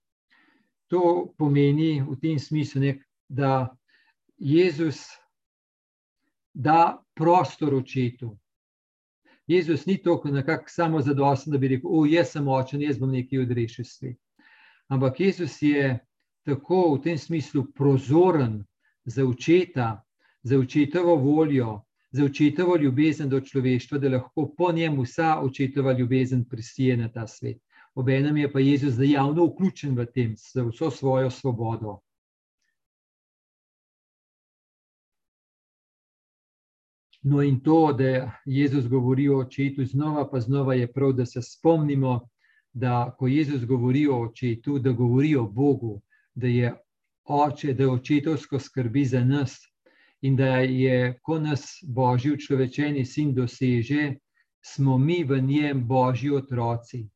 To 0.93 1.33
pomeni 1.39 2.03
v 2.03 2.19
tem 2.21 2.39
smislu, 2.39 2.81
ne, 2.81 2.91
da 3.29 3.71
Jezus 4.37 5.07
da 6.55 7.03
prostor 7.15 7.75
očetu. 7.75 8.37
Jezus 9.47 9.87
ni 9.87 9.97
tako 10.03 10.29
nekako 10.29 10.69
samo 10.69 11.01
zadosten, 11.01 11.53
da 11.53 11.59
bi 11.59 11.69
rekel: 11.69 11.91
O, 11.91 12.05
jaz 12.07 12.33
sem 12.33 12.45
močen, 12.45 12.83
jaz 12.83 12.99
bom 12.99 13.11
nekaj 13.11 13.47
odrešil 13.47 13.85
svet. 13.85 14.19
Ampak 14.93 15.21
Jezus 15.21 15.63
je 15.63 15.99
tako 16.45 16.95
v 16.95 17.03
tem 17.03 17.19
smislu 17.19 17.65
prozoren 17.73 18.65
za 19.05 19.25
očeta, 19.25 20.05
za 20.43 20.59
očetovo 20.59 21.17
voljo, 21.17 21.81
za 22.11 22.25
očetovo 22.25 22.77
ljubezen 22.77 23.29
do 23.29 23.41
človeštva, 23.41 23.99
da 23.99 24.09
lahko 24.09 24.51
po 24.57 24.73
njem 24.73 25.01
vsa 25.01 25.39
očetova 25.41 25.93
ljubezen 25.93 26.45
prisije 26.45 26.97
na 26.97 27.09
ta 27.09 27.27
svet. 27.27 27.63
Obenem 27.95 28.37
je 28.37 28.53
pa 28.53 28.61
Jezus 28.61 28.95
dejavno 29.01 29.47
vključen 29.47 29.97
v 29.97 30.07
tem, 30.13 30.37
s 30.37 30.61
vso 30.61 30.91
svojo 30.91 31.31
svobodo. 31.31 31.99
No, 37.23 37.41
in 37.43 37.63
to, 37.65 37.93
da 37.93 38.33
Jezus 38.45 38.89
govori 38.89 39.29
o 39.29 39.39
očetu, 39.39 39.85
znova 39.85 40.29
pa 40.31 40.41
znova 40.41 40.75
je 40.75 40.93
prav, 40.93 41.13
da 41.13 41.27
se 41.27 41.43
spomnimo, 41.43 42.29
da 42.73 43.15
ko 43.19 43.27
Jezus 43.27 43.65
govori 43.65 44.07
o 44.07 44.23
očetu, 44.23 44.79
da 44.79 44.93
govori 44.93 45.37
o 45.37 45.47
Bogu, 45.47 46.01
da 46.35 46.47
je 46.47 46.75
oče, 47.25 47.75
da 47.75 47.83
je 47.83 47.91
očetovsko 47.91 48.59
skrbi 48.59 49.05
za 49.05 49.25
nas 49.25 49.59
in 50.23 50.37
da 50.37 50.47
je, 50.57 51.19
ko 51.23 51.39
nas 51.39 51.79
Božji 51.83 52.39
človečeni 52.39 53.05
sin 53.05 53.35
doseže, 53.35 54.15
smo 54.65 54.99
mi 54.99 55.25
v 55.25 55.41
njem 55.41 55.87
Božji 55.87 56.31
otroci. 56.31 57.09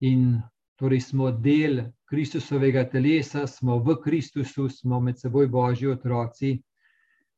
In 0.00 0.40
torej 0.76 1.00
smo 1.00 1.30
del 1.30 1.82
Kristusovega 2.08 2.88
telesa, 2.88 3.46
smo 3.46 3.78
v 3.78 4.00
Kristusu, 4.02 4.68
smo 4.68 5.00
med 5.00 5.18
seboj 5.18 5.48
Božji 5.48 5.88
otroci 5.88 6.62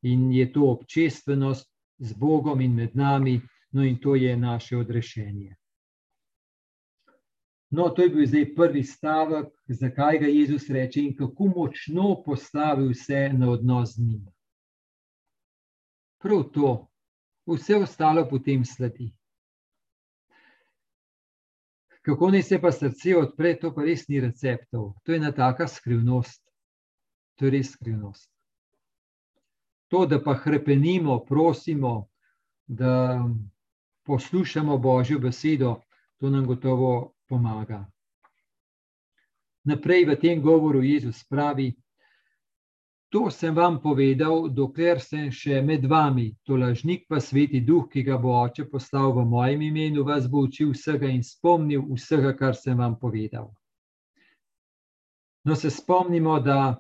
in 0.03 0.31
je 0.33 0.53
to 0.53 0.70
občestvenost 0.70 1.68
z 1.98 2.14
Bogom 2.14 2.61
in 2.61 2.75
med 2.75 2.96
nami, 2.96 3.40
no 3.72 3.85
in 3.85 3.98
to 3.98 4.14
je 4.14 4.37
naše 4.37 4.77
odrešenje. 4.77 5.57
No, 7.72 7.88
to 7.88 8.04
je 8.04 8.11
bil 8.12 8.26
zdaj 8.28 8.50
prvi 8.54 8.82
stavek, 8.85 9.48
zakaj 9.68 10.18
ga 10.20 10.28
Jezus 10.28 10.68
reče 10.70 11.00
in 11.00 11.14
kako 11.16 11.48
močno 11.56 12.18
postavi 12.24 12.90
vse 12.92 13.30
na 13.32 13.50
odnos 13.50 13.94
z 13.96 14.04
njim. 14.04 14.26
Prav 16.20 16.42
to, 16.52 16.72
vse 17.48 17.76
ostalo 17.76 18.26
potem 18.28 18.64
sledi. 18.64 19.08
Kako 22.02 22.30
naj 22.30 22.42
se 22.42 22.61
pa 22.61 22.72
srce 22.72 23.16
odpre, 23.16 23.54
to 23.56 23.72
pa 23.74 23.87
res 23.88 24.04
ni 24.08 24.20
receptov. 24.20 24.92
To 25.02 25.12
je 25.12 25.22
ena 25.22 25.32
taka 25.32 25.68
skrivnost. 25.68 26.42
To 27.38 27.48
je 27.48 27.56
res 27.56 27.72
skrivnost 27.72 28.32
to, 29.92 30.06
da 30.06 30.22
pa 30.22 30.38
krepenimo, 30.42 31.24
prosimo, 31.24 32.08
da 32.66 33.24
poslušamo 34.06 34.78
Božjo 34.78 35.18
besedo, 35.18 35.74
to 36.16 36.30
nam 36.30 36.46
gotovo 36.46 37.12
pomaga. 37.33 37.81
Naprej 39.64 40.05
v 40.05 40.16
tem 40.21 40.42
govoru 40.45 40.83
Jezus 40.85 41.25
pravi: 41.25 41.73
To 43.09 43.31
sem 43.31 43.55
vam 43.55 43.81
povedal, 43.81 44.49
dokler 44.53 45.01
sem 45.01 45.31
še 45.33 45.62
med 45.64 45.88
vami, 45.88 46.33
to 46.45 46.57
lažnik 46.61 47.09
pa 47.09 47.21
sveti 47.21 47.61
duh, 47.64 47.88
ki 47.88 48.05
ga 48.05 48.18
bo 48.21 48.37
oče 48.42 48.68
poslal 48.68 49.12
v 49.16 49.25
mojem 49.25 49.64
imenu, 49.68 50.05
vas 50.05 50.29
bo 50.29 50.45
učil 50.45 50.73
vsega 50.77 51.09
in 51.09 51.25
spomnil 51.25 51.88
vsega, 51.92 52.37
kar 52.37 52.57
sem 52.57 52.77
vam 52.77 52.99
povedal. 53.01 53.49
No, 55.45 55.57
se 55.57 55.71
spomnimo, 55.71 56.40
da 56.40 56.77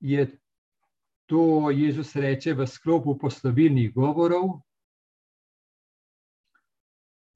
je 0.00 0.28
To 1.30 1.70
Jezus 1.70 2.16
reče 2.16 2.56
v 2.58 2.66
sklopu 2.66 3.14
poslovilnih 3.18 3.92
govorov. 3.94 4.48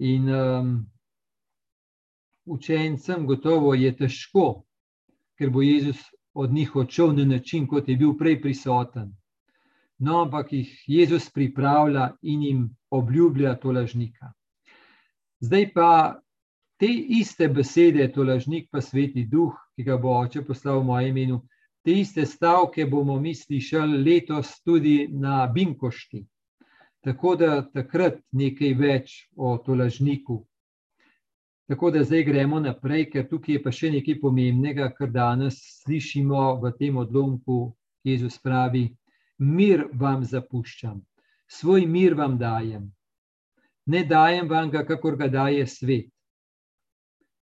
In 0.02 0.26
um, 0.26 0.72
učencem 2.44 3.26
gotovo 3.26 3.74
je 3.74 3.92
težko, 3.96 4.64
ker 5.38 5.50
bo 5.50 5.62
Jezus 5.62 6.00
od 6.34 6.52
njih 6.52 6.76
odšel 6.76 7.14
na 7.16 7.24
način, 7.24 7.66
kot 7.66 7.88
je 7.88 7.96
bil 7.96 8.16
prej 8.18 8.40
prisoten. 8.42 9.12
No, 9.98 10.22
ampak 10.24 10.52
jih 10.52 10.70
Jezus 10.86 11.30
pripravlja 11.30 12.10
in 12.22 12.42
jim 12.42 12.68
obljublja 12.90 13.54
to 13.60 13.72
lažnika. 13.72 14.32
Zdaj 15.40 15.72
pa 15.72 16.20
te 16.78 16.90
iste 16.90 17.48
besede, 17.48 18.12
to 18.12 18.24
lažnik, 18.24 18.68
pa 18.70 18.80
sveti 18.80 19.24
duh, 19.30 19.54
ki 19.76 19.82
ga 19.82 19.96
bo 19.96 20.18
oče 20.18 20.42
poslal 20.44 20.80
v 20.80 20.90
mojem 20.90 21.16
imenu, 21.16 21.42
Te 21.84 21.92
iste 21.92 22.24
stavke 22.26 22.86
bomo 22.88 23.18
mi 23.20 23.34
slišali 23.34 23.98
letos 24.04 24.54
tudi 24.64 25.08
na 25.12 25.46
Binkošti. 25.46 26.22
Tako 27.04 27.34
da 27.36 27.48
takrat 27.72 28.22
nekaj 28.32 28.70
več 28.78 29.16
o 29.36 29.50
tolažniku. 29.66 30.38
Tako 31.66 31.90
da 31.90 32.04
zdaj 32.04 32.24
gremo 32.24 32.60
naprej, 32.60 33.06
ker 33.10 33.28
tukaj 33.28 33.54
je 33.54 33.62
pa 33.62 33.72
še 33.72 33.90
nekaj 33.94 34.18
pomembnega, 34.20 34.90
kar 34.98 35.08
danes 35.10 35.56
slišimo 35.80 36.42
v 36.60 36.72
tem 36.78 36.96
odlomku. 37.00 37.72
Jezus 38.04 38.36
pravi: 38.38 38.90
Mir 39.38 39.86
vam 39.92 40.24
zapuščam, 40.24 41.00
svoj 41.48 41.86
mir 41.86 42.14
vam 42.14 42.36
dajem. 42.38 42.90
Ne 43.86 44.04
dajem 44.04 44.48
vam 44.48 44.68
ga, 44.70 44.84
kakor 44.84 45.16
ga 45.16 45.28
daje 45.28 45.66
svet. 45.66 46.10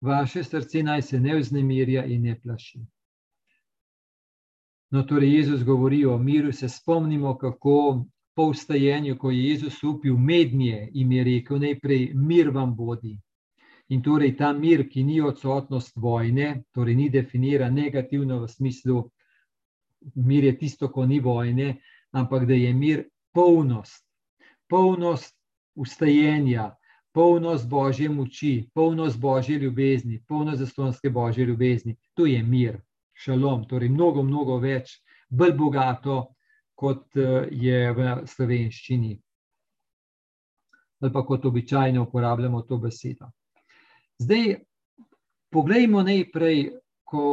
Vaše 0.01 0.43
srce 0.43 0.83
naj 0.83 1.01
se 1.01 1.19
ne 1.19 1.35
vznemirja 1.35 2.05
in 2.05 2.23
ne 2.23 2.39
plaši. 2.39 2.79
No, 4.91 5.03
torej, 5.03 5.35
Jezus 5.35 5.63
govori 5.63 6.05
o 6.05 6.17
miru, 6.17 6.53
se 6.53 6.69
spomnimo, 6.69 7.35
kako 7.37 8.05
po 8.35 8.49
vstajenju, 8.51 9.17
ko 9.17 9.31
je 9.31 9.43
Jezus 9.49 9.83
upil 9.83 10.17
mednje 10.17 10.89
in 10.93 11.11
je 11.11 11.23
rekel: 11.23 11.59
Najprej 11.59 12.13
mir 12.13 12.49
vam 12.49 12.75
bodi. 12.75 13.17
In 13.89 14.01
torej 14.01 14.33
ta 14.37 14.53
mir, 14.53 14.87
ki 14.89 15.03
ni 15.03 15.19
odsotnost 15.21 15.97
vojne, 16.01 16.63
torej 16.73 16.95
ni 16.95 17.09
definiran 17.09 17.73
negativno 17.73 18.39
v 18.41 18.47
smislu, 18.49 19.03
mir 20.15 20.43
je 20.43 20.57
tisto, 20.57 20.89
ko 20.89 21.05
ni 21.05 21.19
vojne, 21.19 21.75
ampak 22.11 22.47
da 22.49 22.53
je 22.53 22.73
mir 22.73 23.03
polnost, 23.33 24.05
polnost 24.67 25.35
ustajenja, 25.75 26.71
polnost 27.13 27.69
božje 27.69 28.09
moči, 28.09 28.69
polnost 28.73 29.19
božje 29.19 29.59
ljubezni, 29.59 30.23
polnost 30.27 30.59
zastonske 30.59 31.09
božje 31.09 31.45
ljubezni. 31.45 31.95
To 32.13 32.25
je 32.25 32.43
mir, 32.43 32.81
šalom, 33.13 33.67
torej 33.67 33.89
mnogo, 33.89 34.23
mnogo 34.23 34.57
več, 34.59 34.97
bolj 35.29 35.53
bogato, 35.53 36.35
kot 36.75 37.15
je 37.51 37.93
v 37.93 38.11
slovenščini. 38.27 39.15
Ali 41.01 41.11
pa 41.13 41.21
kot 41.25 41.45
običajno 41.45 42.03
uporabljamo 42.03 42.61
to 42.61 42.77
besedo. 42.77 43.29
Zdaj, 44.19 44.55
poglejmo 45.51 46.03
najprej, 46.03 46.71
ko 47.03 47.25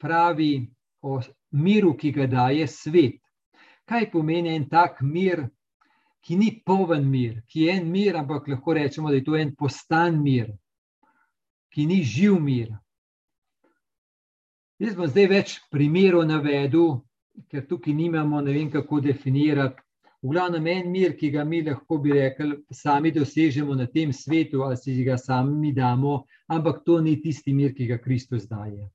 pravi 0.00 0.66
o 1.02 1.20
miru, 1.50 1.92
ki 1.96 2.12
ga 2.12 2.26
daje 2.26 2.66
svet. 2.68 3.20
Kaj 3.84 4.08
pomeni 4.12 4.54
en 4.56 4.64
tak 4.68 5.02
mir, 5.02 5.44
ki 6.24 6.36
ni 6.40 6.50
poln 6.64 7.04
mir, 7.10 7.42
ki 7.48 7.66
je 7.66 7.76
en 7.76 7.90
mir, 7.92 8.16
ampak 8.16 8.48
lahko 8.48 8.74
rečemo, 8.74 9.10
da 9.12 9.20
je 9.20 9.24
to 9.24 9.36
en 9.36 9.52
postan 9.54 10.22
mir, 10.22 10.48
ki 11.68 11.84
ni 11.86 12.00
živ 12.02 12.40
mir. 12.40 12.72
Jaz 14.80 14.96
bom 14.96 15.06
zdaj 15.06 15.26
več 15.30 15.58
primerov 15.70 16.24
navedel, 16.26 16.96
ker 17.52 17.66
tukaj 17.68 17.92
nimamo, 17.94 18.40
ne 18.40 18.56
vem, 18.56 18.70
kako 18.72 19.02
definirati. 19.04 19.84
V 20.24 20.30
glavnem, 20.32 20.66
en 20.66 20.86
mir, 20.88 21.12
ki 21.20 21.28
ga 21.34 21.42
mi 21.44 21.58
lahko 21.60 21.98
bi 22.00 22.14
rekli, 22.16 22.56
sami 22.72 23.10
dosežemo 23.12 23.74
na 23.76 23.84
tem 23.86 24.12
svetu, 24.12 24.62
ali 24.64 24.78
si 24.80 25.02
ga 25.04 25.18
sami 25.20 25.74
damo, 25.76 26.24
ampak 26.48 26.80
to 26.86 26.96
ni 27.04 27.18
tisti 27.20 27.52
mir, 27.52 27.74
ki 27.76 27.90
ga 27.90 27.98
Kristus 28.00 28.46
daje. 28.48 28.88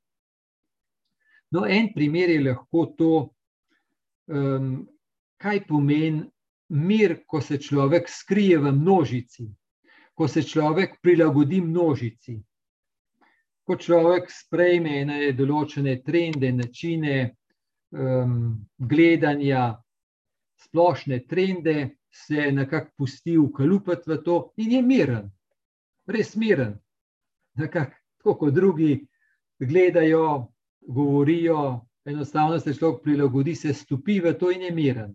No, 1.53 1.67
en 1.69 1.91
primer 1.93 2.33
je 2.33 2.39
lahko 2.47 2.85
to, 2.97 3.13
um, 4.33 4.87
kaj 5.37 5.67
pomeni 5.67 6.25
mir, 6.69 7.19
ko 7.29 7.41
se 7.41 7.59
človek 7.61 8.09
skrije 8.09 8.57
v 8.57 8.71
množici, 8.73 9.45
ko 10.17 10.27
se 10.27 10.41
človek 10.41 10.97
prilagodi 11.01 11.61
množici. 11.61 12.39
Ko 13.69 13.77
človek 13.77 14.33
sprejme 14.33 14.95
ene 15.03 15.29
določene 15.37 15.99
trende, 16.01 16.49
načine 16.57 17.35
um, 17.93 18.65
gledanja, 18.77 19.77
splošne 20.61 21.23
trende, 21.27 21.89
se 22.11 22.51
nekako 22.51 22.91
pusti 22.97 23.37
ukalupiti 23.37 24.09
v 24.09 24.17
to 24.23 24.37
in 24.57 24.71
je 24.71 24.81
miren, 24.81 25.29
res 26.07 26.35
miren. 26.35 26.73
Tako 27.59 28.35
kot 28.35 28.53
drugi 28.53 29.07
gledajo, 29.59 30.47
govorijo, 30.81 31.85
enostavno 32.05 32.59
se 32.59 32.73
človek 32.73 33.03
prilagodi, 33.03 33.55
se 33.55 33.73
stopi 33.73 34.19
v 34.19 34.33
to 34.39 34.51
in 34.51 34.61
je 34.61 34.71
miren. 34.71 35.13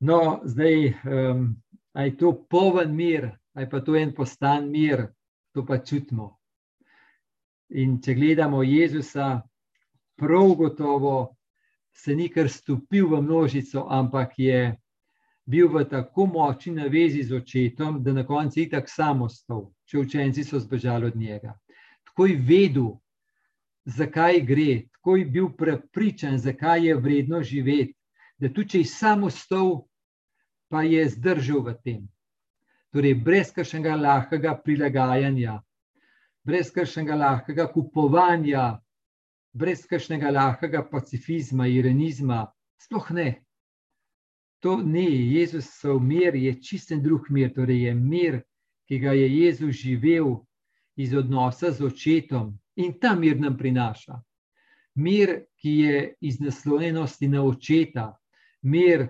No, 0.00 0.40
zdaj, 0.44 0.92
um, 1.08 1.54
aj 1.94 2.16
to 2.20 2.32
poven 2.50 2.94
mir, 2.96 3.30
aj 3.54 3.70
pa 3.70 3.80
to 3.80 3.96
en 3.96 4.12
postan 4.14 4.68
mir, 4.70 5.06
to 5.54 5.64
pa 5.64 5.78
čutimo. 5.78 6.34
In 7.70 8.00
če 8.02 8.14
gledamo 8.14 8.62
Jezusa, 8.62 9.40
prav 10.20 10.54
gotovo 10.58 11.33
se 11.94 12.14
ni 12.14 12.28
kar 12.28 12.48
stopil 12.48 13.08
v 13.08 13.22
množico, 13.22 13.86
ampak 13.90 14.38
je 14.38 14.76
bil 15.46 15.68
v 15.68 15.84
tako 15.84 16.26
močni 16.26 16.74
navezi 16.74 17.22
z 17.22 17.36
očetom, 17.36 18.02
da 18.02 18.12
na 18.12 18.26
koncu 18.26 18.60
je 18.60 18.68
tako 18.68 18.90
samostal, 18.90 19.62
če 19.86 19.98
učenci 19.98 20.44
so 20.44 20.58
zbežali 20.58 21.06
od 21.06 21.16
njega. 21.16 21.54
Tako 22.04 22.26
je 22.26 22.36
vedel, 22.36 22.88
zakaj 23.84 24.40
gre, 24.40 24.88
tako 24.92 25.16
je 25.16 25.24
bil 25.24 25.50
prepričan, 25.56 26.38
zakaj 26.38 26.86
je 26.86 26.96
vredno 26.96 27.42
živeti. 27.42 27.94
Da 28.38 28.48
tudi 28.48 28.68
če 28.68 28.78
je 28.78 28.90
samostal, 28.90 29.84
pa 30.68 30.82
je 30.82 31.04
zdržal 31.08 31.62
v 31.62 31.74
tem. 31.84 32.00
Torej, 32.90 33.14
brez 33.14 33.52
kakšnega 33.54 33.94
lahkega 33.94 34.54
prilagajanja, 34.64 35.60
brez 36.44 36.72
kakšnega 36.74 37.14
lahkega 37.14 37.66
kupovanja 37.70 38.80
brez 39.54 39.86
kakšnega 39.86 40.30
lahkega 40.34 40.82
pacifizma, 40.90 41.66
ironizma, 41.66 42.46
sploh 42.82 43.10
ne. 43.10 43.28
To 44.64 44.80
ni 44.82 45.06
Jezusov 45.34 46.00
mir, 46.02 46.34
je 46.34 46.54
čisten 46.62 47.02
drug 47.02 47.30
mir, 47.30 47.52
torej 47.54 47.84
je 47.86 47.94
mir, 47.94 48.40
ki 48.88 48.98
ga 48.98 49.12
je 49.12 49.28
Jezus 49.28 49.76
živel 49.76 50.44
iz 50.96 51.14
odnosa 51.14 51.70
z 51.70 51.84
očetom 51.84 52.54
in 52.76 52.98
ta 53.00 53.14
mir 53.14 53.40
nam 53.40 53.56
prinaša. 53.56 54.20
Mir, 54.94 55.44
ki 55.60 55.70
je 55.70 56.14
iz 56.20 56.40
naslonjenosti 56.40 57.28
na 57.28 57.42
očeta, 57.42 58.14
mir, 58.62 59.08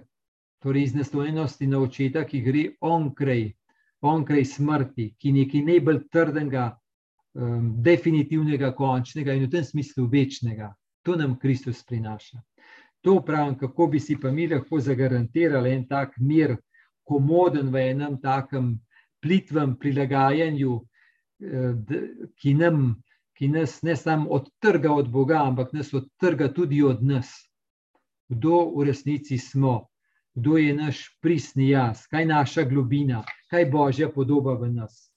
torej 0.62 0.82
iz 0.82 0.94
naslonjenosti 0.94 1.66
na 1.66 1.78
očeta, 1.78 2.24
ki 2.24 2.40
gre 2.40 2.64
onkraj, 2.80 3.52
onkraj 4.00 4.44
smrti, 4.44 5.14
ki 5.18 5.28
je 5.28 5.34
nekaj 5.40 5.64
najbolj 5.70 6.00
trdnega, 6.12 6.64
um, 7.34 7.82
definitivnega, 7.82 8.72
končnega 8.74 9.34
in 9.34 9.46
v 9.46 9.50
tem 9.50 9.64
smislu 9.64 10.06
večnega. 10.10 10.72
To 11.04 11.16
nam 11.16 11.38
Kristus 11.38 11.84
prinaša. 11.84 12.40
To 13.04 13.20
pravim, 13.20 13.58
kako 13.58 13.86
bi 13.86 14.00
si 14.00 14.16
pa 14.20 14.30
mi 14.32 14.46
lahko 14.48 14.80
zagarantirali 14.80 15.72
en 15.74 15.86
tak 15.88 16.14
mir, 16.18 16.56
komoden 17.04 17.68
v 17.68 17.90
enem 17.90 18.16
takem 18.20 18.78
plitvem 19.20 19.76
prilagajanju, 19.76 20.80
eh, 21.40 21.98
ki, 22.40 22.54
nam, 22.54 23.02
ki 23.36 23.48
nas 23.48 23.82
ne 23.82 23.96
samo 23.96 24.30
odtrga 24.30 24.92
od 24.92 25.10
Boga, 25.10 25.42
ampak 25.44 25.72
nas 25.72 25.92
odtrga 25.94 26.48
tudi 26.52 26.82
od 26.82 27.04
nas. 27.04 27.28
Kdo 28.28 28.70
v 28.76 28.88
resnici 28.88 29.38
smo, 29.38 29.88
kdo 30.34 30.56
je 30.56 30.74
naš 30.74 31.04
pristni 31.20 31.68
jaz, 31.70 32.06
kaj 32.08 32.22
je 32.22 32.26
naša 32.26 32.64
globina, 32.64 33.22
kaj 33.50 33.60
je 33.60 33.70
božja 33.70 34.08
podoba 34.08 34.56
v 34.58 34.72
nas. 34.72 35.10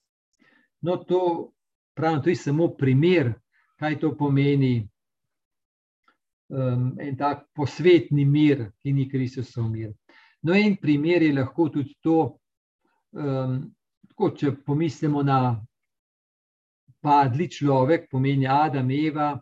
No, 0.82 0.98
to 0.98 1.52
Pravim, 1.98 2.22
to 2.22 2.30
je 2.30 2.36
samo 2.36 2.68
primer, 2.78 3.34
kaj 3.80 4.00
to 4.00 4.12
pomeni. 4.18 4.88
Um, 6.50 6.94
en 7.02 7.16
tak 7.18 7.48
posvetni 7.58 8.24
mir, 8.26 8.70
ki 8.80 8.94
ni 8.94 9.08
Kristusov 9.10 9.66
mir. 9.68 9.90
No, 10.46 10.54
en 10.56 10.78
primer 10.80 11.26
je 11.26 11.34
lahko 11.34 11.66
tudi 11.74 11.98
to, 12.00 12.38
um, 13.18 13.58
tako, 14.08 14.30
če 14.38 14.54
pomislimo 14.64 15.24
na 15.28 15.58
padli 17.04 17.50
človek, 17.52 18.06
pomeni 18.12 18.48
Adam, 18.48 18.94
Eva, 18.94 19.34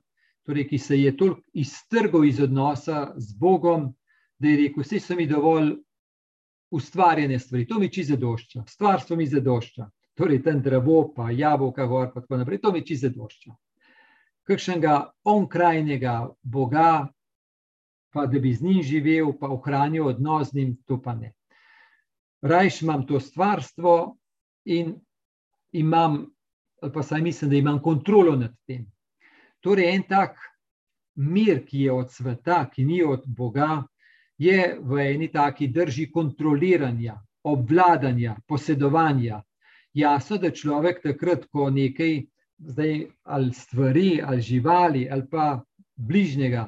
torej, 0.47 0.65
ki 0.71 0.79
se 0.79 0.97
je 0.97 1.11
toliko 1.17 1.43
iztrgal 1.61 2.25
iz 2.25 2.39
odnosa 2.41 3.11
z 3.17 3.37
Bogom, 3.37 3.91
da 4.39 4.49
je 4.49 4.63
rekel: 4.63 4.87
Vse 4.87 5.03
so 5.03 5.19
mi 5.19 5.27
dovolj 5.27 5.75
ustvarjene 6.71 7.37
stvari, 7.39 7.67
to 7.67 7.77
mi 7.79 7.91
čisto 7.91 8.15
zadošča, 8.15 8.63
stvarstvo 8.67 9.19
mi 9.19 9.27
zadošča 9.27 9.91
torej 10.15 10.41
ten 10.43 10.61
drevo, 10.61 11.13
pa 11.15 11.31
jabolka, 11.31 11.85
gor, 11.85 12.11
pa 12.13 12.21
tako 12.21 12.37
naprej, 12.37 12.61
to 12.61 12.71
mi 12.71 12.85
čisto 12.85 13.09
zadošča. 13.09 13.55
Kakšnega 14.45 14.95
onkrajnega 15.23 16.15
Boga, 16.43 17.07
pa 18.13 18.25
da 18.25 18.39
bi 18.39 18.53
z 18.53 18.63
njim 18.63 18.83
živel, 18.83 19.33
pa 19.39 19.49
ohranil 19.51 20.07
odnos 20.07 20.51
z 20.51 20.55
njim, 20.55 20.75
to 20.87 21.01
pa 21.01 21.15
ne. 21.15 21.33
Rajš 22.41 22.81
imam 22.81 23.07
to 23.07 23.19
stvarstvo 23.19 24.15
in 24.65 24.95
imam, 25.71 26.25
ali 26.81 26.93
pa 26.93 27.03
saj 27.03 27.21
mislim, 27.21 27.49
da 27.49 27.57
imam 27.57 27.81
kontrolo 27.81 28.35
nad 28.35 28.53
tem. 28.67 28.85
Torej, 29.59 29.95
en 29.95 30.03
tak 30.07 30.37
mir, 31.15 31.65
ki 31.65 31.87
je 31.87 31.91
od 31.91 32.11
sveta, 32.11 32.69
ki 32.69 32.85
ni 32.85 33.03
od 33.03 33.23
Boga, 33.25 33.83
je 34.37 34.77
v 34.81 34.99
eni 34.99 35.31
taki 35.31 35.67
drži 35.67 36.11
kontroliranja, 36.11 37.17
obvladanja, 37.43 38.35
posedovanja, 38.47 39.41
jasno, 39.95 40.37
da 40.37 40.51
človek 40.51 41.01
takrat, 41.03 41.45
ko 41.51 41.69
nekaj, 41.71 42.25
zdaj 42.57 43.07
ali 43.23 43.53
stvari, 43.53 44.09
ali 44.23 44.41
živali, 44.41 45.07
ali 45.11 45.27
pa 45.31 45.63
bližnjega, 45.95 46.67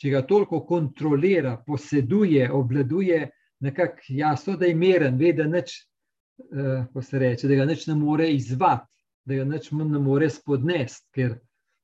če 0.00 0.10
ga 0.10 0.22
toliko 0.26 0.64
kontrolira, 0.66 1.56
poseduje, 1.66 2.50
obvladuje, 2.52 3.28
nekako 3.64 4.14
jasno, 4.18 4.56
da 4.56 4.66
je 4.66 4.74
meren, 4.74 5.18
ve, 5.18 5.32
da 5.32 5.46
nič, 5.46 5.76
eh, 5.78 6.84
ko 6.92 7.02
se 7.02 7.18
reče, 7.18 7.48
da 7.48 7.62
ga 7.62 7.64
nič 7.70 7.86
ne 7.86 7.94
more 7.94 8.28
izvati, 8.34 8.90
da 9.24 9.34
ga 9.40 9.44
nič 9.44 9.70
ne 9.72 9.98
more 9.98 10.30
spodnesti, 10.30 11.08
ker 11.14 11.38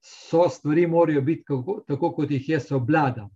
so 0.05 0.49
stvari 0.49 0.87
morajo 0.87 1.23
biti 1.23 1.45
kako, 1.47 1.83
tako, 1.87 2.13
kot 2.17 2.31
jih 2.31 2.49
jaz 2.49 2.73
obladam. 2.73 3.31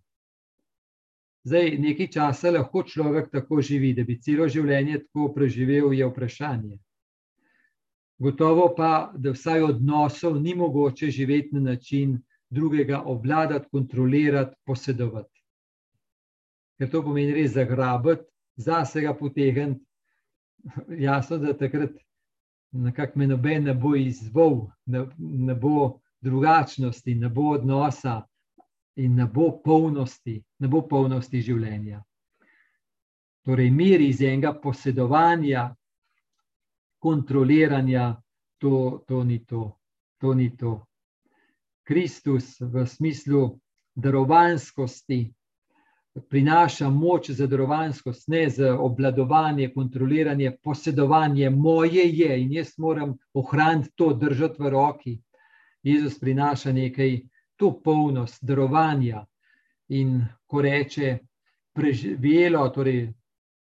Zdaj, 1.44 1.76
nekaj 1.78 2.08
časa 2.08 2.50
lahko 2.50 2.82
človek 2.88 3.28
tako 3.30 3.60
živi, 3.60 3.92
da 3.94 4.04
bi 4.04 4.16
celo 4.20 4.48
življenje 4.48 5.02
tako 5.04 5.28
preživel, 5.34 5.92
je 5.92 6.06
vprašanje. 6.08 6.78
Gotovo 8.18 8.68
pa, 8.76 9.12
da 9.16 9.32
vsaj 9.34 9.62
odnosov 9.62 10.40
ni 10.42 10.54
mogoče 10.54 11.10
živeti 11.10 11.54
na 11.54 11.60
način 11.60 12.20
drugega, 12.50 13.02
obvladati, 13.02 13.68
kontrolirati, 13.70 14.56
posedovati. 14.66 15.42
Ker 16.78 16.90
to 16.90 17.02
pomeni 17.02 17.34
res 17.34 17.52
zagrabiti, 17.54 18.22
zase 18.56 19.00
ga 19.00 19.14
potegniti. 19.14 19.84
Jasno, 20.88 21.38
da 21.38 21.52
takrat 21.58 21.90
nekako 22.72 23.18
me 23.18 23.26
noben 23.26 23.64
ne 23.64 23.74
bo 23.74 23.94
izval, 23.96 24.66
ne, 24.86 25.06
ne 25.18 25.54
bo 25.54 26.00
drugačnosti, 26.20 27.14
ne 27.14 27.28
bo 27.28 27.50
odnosa 27.54 28.22
in 28.96 29.14
ne 29.14 29.26
bo 29.26 29.50
polnosti, 29.64 30.42
ne 30.58 30.68
bo 30.68 30.82
polnosti 30.88 31.42
življenja. 31.42 32.02
Torej, 33.44 33.70
mir 33.70 34.00
iz 34.00 34.22
enega 34.22 34.54
posedovanja, 34.62 35.68
kontroliranja, 37.04 38.16
to, 38.58 39.04
to 39.08 39.24
ni 39.24 39.44
to. 39.44 39.76
To 40.20 40.32
ni 40.34 40.48
to. 40.56 40.86
Kristus 41.84 42.56
v 42.60 42.86
smislu 42.88 43.58
darovanskosti 43.94 45.18
prinaša 46.30 46.88
moč 46.90 47.30
za 47.30 47.46
darovanskost, 47.46 48.28
ne 48.28 48.48
za 48.48 48.78
obvladovanje, 48.80 49.68
kontroliranje, 49.74 50.56
posedovanje. 50.62 51.50
Moje 51.50 52.08
je 52.08 52.40
in 52.42 52.52
jaz 52.52 52.72
moram 52.78 53.16
ohraniti 53.34 53.90
to, 53.94 54.12
držati 54.14 54.62
v 54.62 54.70
roki. 54.70 55.18
Jezus 55.82 56.16
prinaša 56.20 56.72
nekaj, 56.72 57.20
to 57.56 57.74
polnost, 57.84 58.40
darovanja. 58.40 59.26
In 59.88 60.22
ko 60.46 60.62
reče, 60.62 61.18
preživelo, 61.76 62.68
torej 62.68 63.12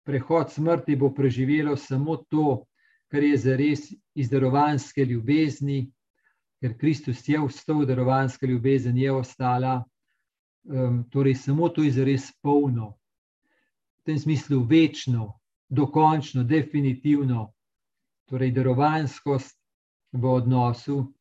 prehod 0.06 0.52
smrti 0.52 0.96
bo 0.96 1.10
preživelo 1.14 1.76
samo 1.76 2.16
to, 2.16 2.64
kar 3.12 3.22
je 3.22 3.36
za 3.36 3.56
res 3.56 3.90
iz 4.16 4.30
darovanske 4.32 5.04
ljubezni, 5.04 5.84
ker 6.62 6.78
Kristus 6.80 7.26
je 7.28 7.40
vstal, 7.44 7.84
darovanska 7.86 8.46
ljubezen 8.48 8.96
je 8.96 9.12
ostala 9.12 9.82
um, 10.64 11.04
torej 11.10 11.34
samo 11.34 11.68
to 11.68 11.82
je 11.82 11.90
zares 11.90 12.32
polno, 12.42 12.98
v 14.00 14.04
tem 14.04 14.18
smislu 14.18 14.62
večno, 14.64 15.38
dokončno, 15.68 16.44
definitivno, 16.44 17.52
torej 18.28 18.52
darovanskost 18.52 19.58
v 20.12 20.24
odnosu 20.28 21.12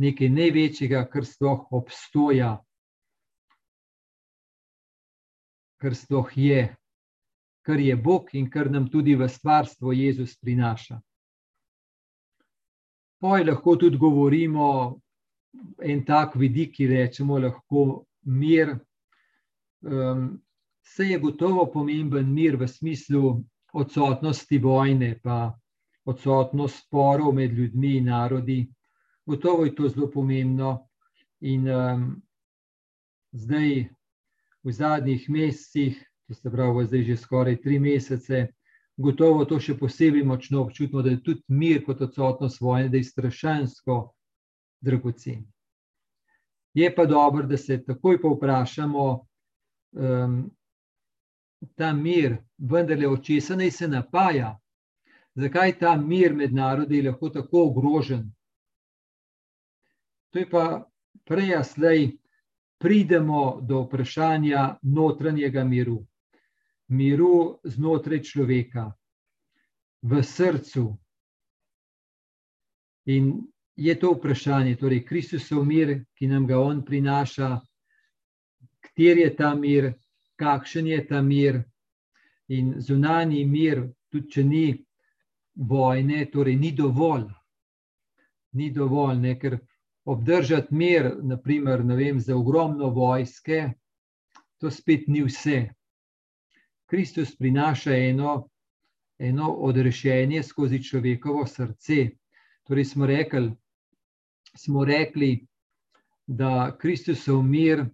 nekaj 0.00 0.28
največjega, 0.28 1.04
kar 1.12 1.26
sploh 1.26 1.66
obstoja, 1.76 2.56
kar 5.80 5.96
sploh 5.96 6.30
je, 6.36 6.62
kar 7.62 7.80
je 7.80 7.96
Bog 7.96 8.32
in 8.32 8.50
kar 8.50 8.70
nam 8.70 8.88
tudi 8.88 9.14
v 9.16 9.28
stvarstvo 9.28 9.92
Jezus 9.92 10.36
prinaša. 10.40 11.00
Poj 13.20 13.44
lahko 13.44 13.76
tudi 13.76 13.98
govorimo 14.00 14.66
en 15.82 16.04
tak 16.04 16.36
vidik, 16.40 16.74
ki 16.76 16.86
rečemo 16.86 17.38
lahko 17.38 18.04
mir. 18.24 18.76
Um, 19.82 20.40
se 20.82 21.04
je 21.04 21.18
gotovo 21.18 21.66
pomemben 21.72 22.32
mir 22.34 22.56
v 22.56 22.68
smislu 22.68 23.44
odsotnosti 23.72 24.58
vojne, 24.58 25.14
pa 25.22 25.52
odsotnost 26.04 26.86
sporov 26.86 27.34
med 27.34 27.52
ljudmi 27.52 27.96
in 27.96 28.08
narodi. 28.10 28.60
Gotovo 29.26 29.64
je 29.64 29.74
to 29.74 29.88
zelo 29.88 30.10
pomembno. 30.10 30.78
In 31.40 31.68
um, 31.68 32.06
zdaj, 33.32 33.88
v 34.64 34.72
zadnjih 34.72 35.28
mesecih, 35.30 36.00
to 36.26 36.34
se 36.34 36.50
pravi, 36.50 36.84
zdaj 36.86 37.02
že 37.02 37.16
skoraj 37.16 37.60
tri 37.62 37.78
mesece, 37.78 38.48
gotovo 39.00 39.44
to 39.48 39.58
še 39.60 39.76
posebej 39.78 40.24
močno 40.24 40.64
občutimo, 40.64 41.02
da 41.02 41.10
je 41.10 41.22
tudi 41.24 41.42
mir 41.48 41.84
kot 41.84 42.00
odsotnost 42.04 42.60
vojne, 42.60 42.88
da 42.88 43.00
je 43.00 43.08
strašansko 43.08 43.98
dragocen. 44.80 45.44
Je 46.74 46.94
pa 46.94 47.06
dobro, 47.06 47.46
da 47.46 47.56
se 47.56 47.80
takoj 47.84 48.20
povprašamo, 48.22 49.06
um, 49.92 50.36
ta 51.76 51.92
mir, 51.92 52.36
vendarle 52.58 53.08
od 53.08 53.24
česa 53.24 53.56
naj 53.56 53.70
se 53.70 53.88
napaja, 53.88 54.54
zakaj 55.34 55.78
ta 55.78 55.96
mir 55.96 56.34
med 56.34 56.54
narodi 56.54 57.00
je 57.00 57.10
lahko 57.10 57.28
tako 57.28 57.66
ogrožen. 57.70 58.30
To 60.30 60.38
je 60.38 60.46
pa 60.50 60.84
prej, 61.26 61.56
slej, 61.64 62.12
pridemo 62.78 63.60
do 63.60 63.82
vprašanja 63.82 64.78
notranjega 64.82 65.64
miru, 65.64 66.04
miru 66.90 67.60
znotraj 67.64 68.22
človeka, 68.26 68.90
v 70.02 70.22
srcu. 70.22 70.98
In 73.06 73.32
je 73.76 73.94
to 73.98 74.12
vprašanje, 74.14 74.76
torej 74.76 75.04
Kristusov 75.04 75.64
mir, 75.64 76.04
ki 76.14 76.26
nam 76.26 76.46
ga 76.46 76.60
on 76.60 76.84
prinaša, 76.84 77.60
kjer 78.96 79.18
je 79.18 79.30
ta 79.36 79.54
mir, 79.54 79.92
kakšen 80.36 80.86
je 80.86 81.00
ta 81.06 81.22
mir. 81.22 81.62
In 82.48 82.80
zunani 82.80 83.44
mir, 83.46 83.86
tudi 84.10 84.28
če 84.28 84.44
ni 84.44 84.66
vojne, 85.54 86.24
torej 86.32 86.56
ni 86.56 86.72
dovolj. 86.76 87.28
Ni 88.58 88.70
dovolj, 88.74 89.20
ne, 89.22 89.36
ker 89.38 89.60
obdržati 90.10 90.74
mir, 90.74 91.12
naprimer, 91.22 91.84
vem, 91.86 92.18
za 92.20 92.36
ogromno 92.36 92.90
vojske, 92.90 93.68
to 94.58 94.70
spet 94.70 95.06
ni 95.08 95.22
vse. 95.22 95.70
Kristus 96.90 97.36
prinaša 97.36 97.94
eno, 97.96 98.48
eno 99.18 99.52
odrešenje 99.52 100.42
skozi 100.42 100.82
človekovo 100.82 101.46
srce. 101.46 102.08
Torej, 102.66 102.84
smo 102.84 103.06
rekli, 103.06 103.52
smo 104.56 104.84
rekli, 104.84 105.46
da 106.26 106.76
Kristusov 106.78 107.42
mir, 107.42 107.84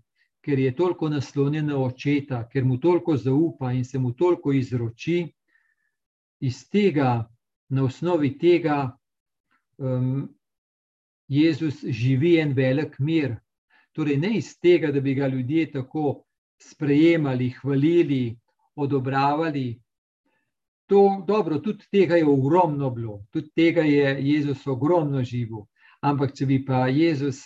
ker 0.40 0.58
je 0.58 0.74
toliko 0.76 1.08
naslonjen 1.08 1.66
na 1.66 1.76
očeta, 1.76 2.42
ker 2.48 2.64
mu 2.64 2.78
toliko 2.80 3.16
zaupa 3.16 3.72
in 3.72 3.84
se 3.84 3.98
mu 3.98 4.12
toliko 4.12 4.52
izroči, 4.52 5.26
iz 6.40 6.62
tega, 6.70 7.28
na 7.68 7.84
osnovi 7.84 8.38
tega, 8.38 8.96
um, 9.78 10.28
Jezus 11.28 11.84
živi 11.84 12.36
en 12.40 12.52
velik 12.56 12.98
mir. 12.98 13.36
Torej, 13.92 14.16
ne 14.16 14.36
iz 14.38 14.54
tega, 14.60 14.92
da 14.92 15.00
bi 15.00 15.14
ga 15.14 15.28
ljudje 15.28 15.70
tako 15.72 16.22
sprejemali, 16.62 17.50
hvalili, 17.60 18.36
odobravali. 18.76 19.82
To, 20.86 21.24
dobro, 21.26 21.58
tudi 21.58 21.84
tega 21.90 22.16
je 22.16 22.26
ogromno 22.28 22.90
bilo, 22.90 23.24
tudi 23.30 23.50
tega 23.50 23.82
je 23.82 24.16
Jezus 24.22 24.66
ogromno 24.66 25.22
živel. 25.24 25.64
Ampak, 26.00 26.36
če 26.36 26.46
bi 26.46 26.60
pa 26.64 26.86
Jezus 26.86 27.40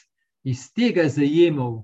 iz 0.44 0.66
tega 0.76 1.08
zajemal, 1.08 1.82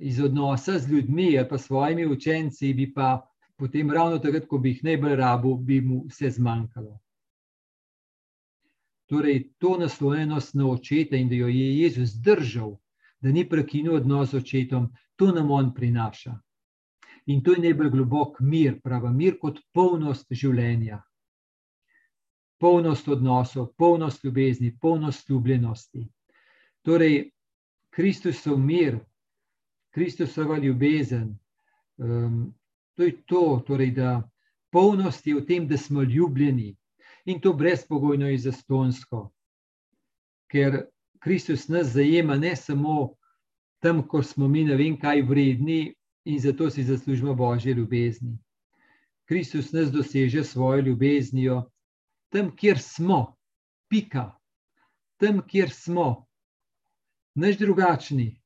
iz 0.00 0.20
odnosa 0.20 0.78
z 0.78 0.88
ljudmi 0.88 1.38
ali 1.38 1.48
pa 1.48 1.58
svojimi 1.58 2.06
učenci, 2.06 2.72
bi 2.74 2.92
pa 2.94 3.20
potem 3.56 3.90
ravno 3.90 4.18
takrat, 4.18 4.46
ko 4.48 4.58
bi 4.58 4.72
jih 4.72 4.84
najbolj 4.84 5.16
rabo, 5.16 5.54
bi 5.56 5.80
mu 5.80 6.04
vse 6.08 6.30
zmanjkalo. 6.30 6.96
Torej, 9.10 9.50
to 9.58 9.76
naslonjenost 9.76 10.54
na 10.54 10.70
očeta 10.70 11.16
in 11.16 11.28
da 11.28 11.34
jo 11.34 11.48
je 11.48 11.66
Jezus 11.82 12.14
držal, 12.24 12.78
da 13.20 13.28
ni 13.28 13.48
prekinil 13.48 13.98
odnos 13.98 14.30
z 14.30 14.38
očetom, 14.40 14.88
to 15.16 15.32
nam 15.32 15.50
on 15.50 15.74
prinaša. 15.74 16.38
In 17.30 17.42
to 17.44 17.54
je 17.54 17.62
najbolj 17.62 17.90
globok 17.94 18.40
mir, 18.40 18.80
pravi 18.82 19.12
mir 19.14 19.38
kot 19.38 19.60
polnost 19.74 20.26
življenja 20.30 20.98
polnost 22.60 23.08
odnosov, 23.08 23.72
polnost 23.76 24.24
ljubezni, 24.24 24.78
polnost 24.80 25.28
ljubljenosti. 25.28 26.08
Torej, 26.82 27.30
Kristusov 27.90 28.58
mir, 28.58 28.98
Kristusova 29.90 30.58
ljubezen, 30.58 31.38
um, 31.96 32.54
to 32.94 33.02
je 33.02 33.22
to, 33.26 33.62
torej, 33.66 33.90
da 33.90 34.30
polnost 34.70 35.26
je 35.26 35.34
v 35.34 35.46
tem, 35.46 35.68
da 35.68 35.78
smo 35.78 36.02
ljubljeni 36.02 36.76
in 37.24 37.40
to 37.40 37.52
brezpogojno 37.52 38.28
in 38.28 38.38
zastonsko. 38.38 39.30
Ker 40.52 40.84
Kristus 41.18 41.68
nas 41.68 41.94
zajema 41.94 42.36
ne 42.36 42.56
samo 42.56 43.14
tam, 43.80 44.04
ko 44.08 44.22
smo 44.22 44.48
mi 44.48 44.64
ne 44.64 44.76
vem 44.76 44.98
kaj 45.00 45.22
vredni 45.22 45.94
in 46.30 46.38
zato 46.40 46.70
si 46.70 46.84
zaslužimo 46.84 47.34
Božje 47.34 47.74
ljubezni. 47.74 48.38
Kristus 49.28 49.72
nas 49.72 49.90
doseže 49.92 50.44
svojo 50.44 50.80
ljubeznijo 50.80 51.70
tam, 52.30 52.56
kjer 52.56 52.78
smo, 52.78 53.36
pika, 53.88 54.30
tam, 55.16 55.42
kjer 55.46 55.70
smo, 55.70 56.26
než 57.34 57.58
drugačni. 57.58 58.40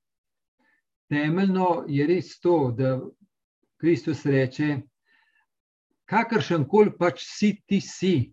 Temeljno 1.09 1.85
je 1.88 2.07
res 2.07 2.38
to, 2.40 2.73
da 2.77 3.01
Kristus 3.81 4.25
reče: 4.27 4.81
kakršen 6.09 6.64
koli 6.68 6.92
pač 6.99 7.25
si 7.25 7.53
ti 7.68 7.81
si, 7.81 8.33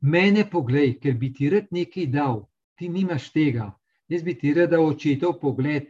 mene 0.00 0.44
poglej, 0.50 0.98
ker 1.00 1.16
bi 1.16 1.32
ti 1.32 1.48
rad 1.50 1.72
nekaj 1.72 2.06
dal, 2.12 2.44
ti 2.76 2.88
nimaš 2.88 3.30
tega. 3.32 3.72
Jaz 4.08 4.22
bi 4.22 4.36
ti 4.38 4.52
rad 4.54 4.70
dal 4.70 4.84
očetov 4.84 5.38
pogled, 5.40 5.88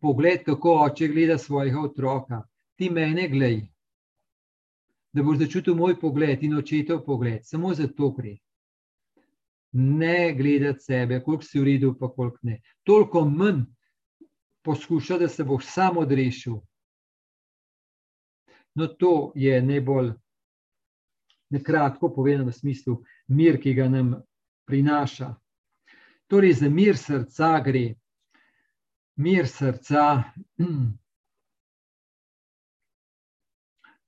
pogled, 0.00 0.44
kako 0.44 0.74
oče 0.84 1.08
gleda 1.08 1.38
svojega 1.38 1.80
otroka. 1.80 2.42
Ti 2.78 2.90
mene 2.90 3.28
gledaj, 3.28 3.66
da 5.12 5.22
boš 5.22 5.38
začutil 5.38 5.74
moj 5.74 5.96
pogled 6.00 6.42
in 6.42 6.54
očetov 6.58 7.02
pogled, 7.04 7.40
samo 7.44 7.74
za 7.74 7.88
to 7.88 8.10
gre. 8.10 8.36
Ne 9.72 10.34
gledati 10.34 10.80
sebe, 10.80 11.20
koliko 11.24 11.44
si 11.44 11.60
v 11.60 11.64
redu, 11.64 11.96
pa 11.98 12.08
koliko 12.08 12.38
ne. 12.42 12.60
Toliko 12.82 13.24
manj 13.24 13.64
poskuša, 14.64 15.18
da 15.18 15.28
se 15.28 15.44
boš 15.44 15.66
sam 15.66 15.96
odrešil. 15.96 16.60
No, 18.74 18.86
to 18.86 19.32
je 19.34 19.62
najbolj 19.62 20.12
na 21.50 21.60
kratko 21.64 22.12
povedano 22.14 22.50
v 22.50 22.52
smislu 22.52 23.02
mir, 23.28 23.58
ki 23.60 23.74
ga 23.74 23.88
nam 23.88 24.14
prinaša. 24.68 25.34
Torej, 26.28 26.52
za 26.60 26.68
mir 26.68 26.96
srca 26.96 27.58
gre. 27.64 27.97
Mir 29.18 29.46
srca. 29.46 30.22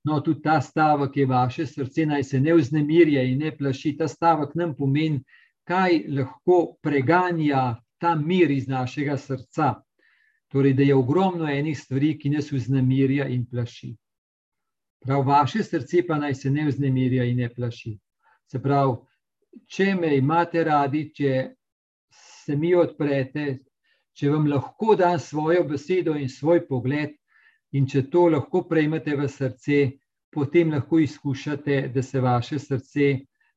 No, 0.05 0.21
tudi 0.25 0.41
ta 0.43 0.61
stavek 0.61 1.17
je 1.17 1.27
vaše 1.27 1.67
srce, 1.67 2.07
naj 2.07 2.23
se 2.25 2.41
ne 2.41 2.55
vznemirja 2.55 3.23
in 3.23 3.39
ne 3.39 3.51
plaši. 3.57 3.97
Ta 3.99 4.09
stavek 4.09 4.55
nam 4.55 4.73
pomeni, 4.77 5.21
kaj 5.69 6.05
lahko 6.09 6.77
preganja 6.83 7.77
ta 8.01 8.15
mir 8.15 8.51
iz 8.51 8.69
našega 8.69 9.17
srca. 9.17 9.75
Torej, 10.49 10.73
da 10.75 10.83
je 10.83 10.95
ogromno 10.95 11.47
enih 11.47 11.79
stvari, 11.79 12.15
ki 12.19 12.31
nas 12.31 12.49
vznemirja 12.53 13.29
in 13.29 13.45
plaši. 13.47 13.93
Prav 15.05 15.27
vaše 15.27 15.63
srce 15.63 16.07
pa 16.07 16.19
naj 16.19 16.35
se 16.35 16.51
ne 16.51 16.67
vznemirja 16.67 17.25
in 17.25 17.37
ne 17.37 17.49
plaši. 17.55 17.99
Se 18.51 18.63
pravi, 18.63 18.97
če 19.67 19.95
me 19.95 20.17
imate 20.17 20.65
radi, 20.65 21.05
če 21.15 21.51
se 22.11 22.57
mi 22.57 22.75
odprete, 22.75 23.59
če 24.21 24.29
vam 24.29 24.51
lahko 24.53 24.95
dam 25.01 25.19
svojo 25.19 25.65
besedo 25.65 26.13
in 26.21 26.29
svoj 26.29 26.67
pogled, 26.69 27.15
in 27.73 27.87
če 27.89 28.03
to 28.13 28.27
lahko 28.29 28.67
prejmete 28.69 29.15
v 29.17 29.29
srce, 29.29 29.79
potem 30.31 30.75
lahko 30.75 31.01
izkušate, 31.01 31.87
da 31.95 32.03
se 32.03 32.21
vaše 32.21 32.59
srce 32.59 33.07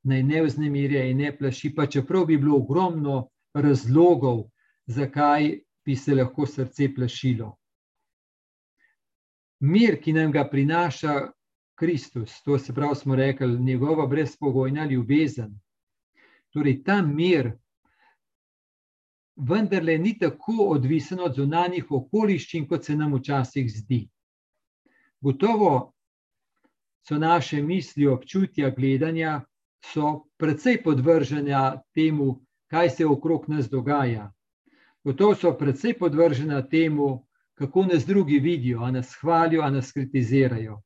naj 0.08 0.24
ne 0.24 0.44
vznemirja 0.46 1.04
in 1.10 1.20
ne 1.20 1.34
plaši, 1.36 1.74
pa 1.76 1.86
čeprav 1.88 2.30
bi 2.30 2.38
bilo 2.38 2.62
ogromno 2.62 3.28
razlogov, 3.54 4.46
zakaj 4.88 5.50
bi 5.86 5.96
se 5.96 6.16
lahko 6.16 6.48
srce 6.48 6.88
plašilo. 6.96 7.52
Mir, 9.68 10.00
ki 10.00 10.14
nam 10.16 10.32
ga 10.32 10.46
prinaša 10.48 11.18
Kristus, 11.80 12.40
to 12.44 12.58
se 12.60 12.74
pravi, 12.74 12.96
smo 12.96 13.16
rekli, 13.16 13.60
njegova 13.60 14.08
brezpogojna 14.08 14.86
ljubezen. 14.86 15.60
Torej, 16.56 16.84
ta 16.84 17.02
mir, 17.02 17.52
vendarle, 19.36 19.98
ni 19.98 20.18
tako 20.18 20.54
odvisen 20.76 21.20
od 21.20 21.36
zunanjih 21.36 21.92
okoliščin, 21.92 22.68
kot 22.68 22.86
se 22.86 22.96
nam 22.96 23.16
včasih 23.16 23.72
zdi. 23.72 24.08
Gotovo 25.22 25.94
so 27.08 27.18
naše 27.18 27.62
misli, 27.64 28.08
občutja, 28.08 28.70
gledanja, 28.70 29.42
precej 30.38 30.84
podvržene 30.84 31.80
temu, 31.94 32.42
kaj 32.68 32.90
se 32.90 33.06
okrog 33.06 33.50
nas 33.50 33.70
dogaja. 33.70 34.32
Gotovo 35.04 35.36
so 35.36 35.52
predvsej 35.58 35.98
podvržena 36.00 36.62
temu, 36.70 37.26
kako 37.54 37.86
nas 37.86 38.06
drugi 38.06 38.40
vidijo, 38.40 38.84
a 38.84 38.92
nas 38.92 39.16
hvalijo, 39.22 39.62
a 39.62 39.70
nas 39.70 39.92
kritizirajo. 39.92 40.82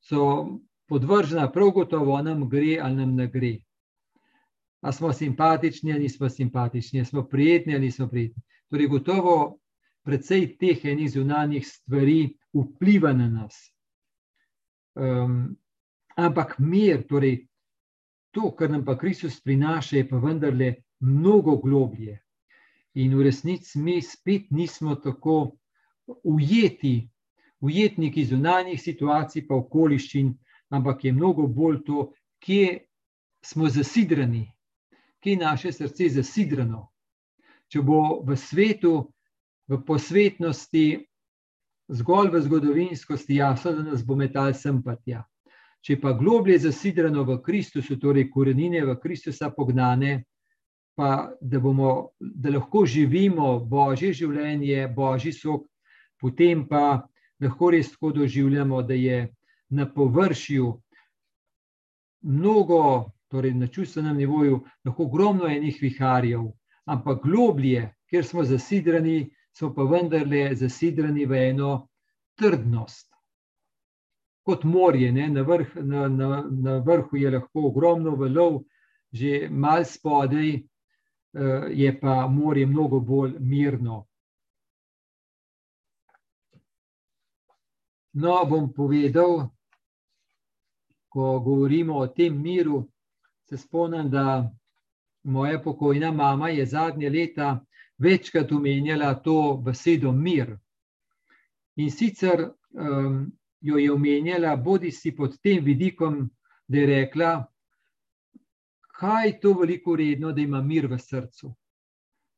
So 0.00 0.46
podvržena 0.88 1.50
prav 1.52 1.70
gotovo, 1.70 2.22
nam 2.22 2.48
gre 2.48 2.78
ali 2.82 2.96
nam 2.96 3.14
ne 3.14 3.26
gre. 3.26 3.56
A 4.80 4.92
smo 4.92 5.12
simpatični 5.12 5.92
ali 5.92 6.02
nismo 6.02 6.28
simpatični, 6.28 7.04
smo 7.04 7.24
prijetni 7.28 7.74
ali 7.74 7.86
nismo 7.86 8.08
prijetni. 8.08 8.42
Torej, 8.70 8.88
gotovo 8.88 9.58
predvsej 10.04 10.56
teh 10.58 10.84
enih 10.84 11.10
zunanjih 11.10 11.66
stvari 11.66 12.36
vpliva 12.54 13.12
na 13.12 13.28
nas. 13.28 13.56
Um, 14.94 15.56
ampak 16.16 16.58
mir, 16.58 17.02
torej 17.08 17.46
to, 18.30 18.52
kar 18.56 18.70
nam 18.70 18.84
pa 18.84 18.96
Kristus 18.98 19.40
prinaša, 19.40 19.96
je 19.96 20.08
pa 20.08 20.20
vendarle 20.22 20.74
mnogo 21.00 21.56
globlje. 21.56 22.20
In 22.94 23.16
v 23.18 23.26
resnici 23.26 23.78
mi 23.78 24.00
spet 24.02 24.50
nismo 24.50 24.94
tako 24.96 25.56
ujeti, 26.24 27.08
ujetniki 27.60 28.24
zunanjih 28.24 28.80
situacij, 28.80 29.46
pa 29.48 29.56
okoliščin, 29.56 30.32
ampak 30.70 31.04
je 31.04 31.12
mnogo 31.12 31.46
bolj 31.46 31.82
to, 31.84 32.10
kje 32.40 32.86
smo 33.44 33.68
zasidrani, 33.68 34.46
kje 35.26 35.32
je 35.32 35.36
naše 35.36 35.72
srce 35.72 36.08
zasidrano. 36.08 36.86
Če 37.66 37.82
bo 37.82 38.22
v 38.22 38.36
svetu, 38.38 39.10
v 39.66 39.80
posvetnosti, 39.82 41.02
zgolj 41.90 42.30
v 42.30 42.42
zgodovinskosti, 42.44 43.40
jasno, 43.40 43.72
da 43.74 43.82
nas 43.82 44.04
bo 44.06 44.14
metal 44.14 44.54
sem 44.54 44.78
pa 44.82 44.94
tja. 44.94 45.24
Če 45.82 45.98
pa 45.98 46.12
globlje 46.14 46.60
zasidrano 46.68 47.24
v 47.26 47.40
Kristusu, 47.42 47.98
torej 47.98 48.30
korenine 48.30 48.84
v 48.86 48.94
Kristusa 49.02 49.50
pognane, 49.50 50.22
pa 50.94 51.32
da, 51.40 51.58
bomo, 51.58 52.12
da 52.20 52.54
lahko 52.54 52.86
živimo 52.86 53.58
božje 53.66 54.12
življenje, 54.14 54.86
božji 54.94 55.34
sok, 55.34 55.66
potem 56.22 56.62
pa 56.70 57.02
lahko 57.42 57.74
res 57.74 57.90
tako 57.90 58.14
doživljamo, 58.22 58.78
da 58.86 58.94
je 58.94 59.26
na 59.74 59.90
površju 59.90 60.70
mnogo, 62.22 63.10
torej 63.30 63.54
na 63.54 63.66
čustvenem 63.66 64.16
nivoju, 64.16 64.60
lahko 64.84 65.04
ogromno 65.04 65.48
enih 65.50 65.78
viharjev, 65.82 66.46
ampak 66.86 67.22
globlje, 67.22 67.90
ker 68.10 68.24
smo 68.24 68.44
zasidrani, 68.44 69.30
smo 69.56 69.72
pa 69.74 69.82
vendarle 69.82 70.54
zasidrani 70.54 71.26
v 71.26 71.42
eno 71.50 71.88
trdnost. 72.38 73.10
Kot 74.46 74.64
morje, 74.64 75.10
na, 75.12 75.42
vrh, 75.42 75.74
na, 75.82 76.08
na, 76.08 76.44
na 76.50 76.78
vrhu 76.78 77.18
je 77.18 77.30
lahko 77.30 77.66
ogromno 77.70 78.14
valov, 78.16 78.62
že 79.10 79.48
mal 79.50 79.84
spodaj, 79.84 80.60
Eh, 81.36 81.66
je 81.70 82.00
pa 82.00 82.26
morje 82.26 82.66
mnogo 82.66 83.00
bolj 83.00 83.32
mirno. 83.40 84.06
No, 88.12 88.44
bom 88.48 88.72
povedal, 88.72 89.50
ko 91.08 91.40
govorimo 91.40 91.98
o 91.98 92.06
tem 92.06 92.40
miru, 92.42 92.86
se 93.48 93.56
spomnim, 93.56 94.10
da 94.10 94.50
moja 95.22 95.58
pokojna 95.62 96.12
mama 96.12 96.48
je 96.48 96.66
zadnje 96.66 97.10
leta 97.10 97.64
večkrat 97.98 98.52
omenjala 98.52 99.14
to 99.14 99.62
besedo 99.64 100.12
mir. 100.12 100.56
In 101.76 101.90
sicer 101.90 102.48
um, 102.70 103.32
jo 103.60 103.78
je 103.78 103.92
omenjala, 103.92 104.56
bodi 104.56 104.90
si 104.90 105.16
pod 105.16 105.38
tem 105.42 105.64
vidikom, 105.64 106.30
da 106.68 106.78
je 106.78 106.86
rekla, 106.86 107.46
kaj 108.98 109.26
je 109.26 109.40
to 109.40 109.52
veliko 109.52 109.92
vredno, 109.92 110.32
da 110.32 110.40
ima 110.40 110.62
mir 110.62 110.86
v 110.86 110.98
srcu. 110.98 111.54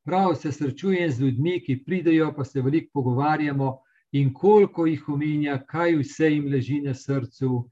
Prav 0.05 0.35
se 0.35 0.51
srečujem 0.51 1.11
z 1.11 1.21
ljudmi, 1.21 1.59
ki 1.65 1.83
pridejo, 1.85 2.33
pa 2.35 2.43
se 2.45 2.61
veliko 2.61 2.89
pogovarjamo, 2.93 3.77
in 4.11 4.33
koliko 4.33 4.85
jih 4.85 5.09
omenja, 5.09 5.59
kaj 5.67 5.95
vse 6.01 6.31
jim 6.33 6.47
leži 6.51 6.81
na 6.81 6.93
srcu, 6.93 7.69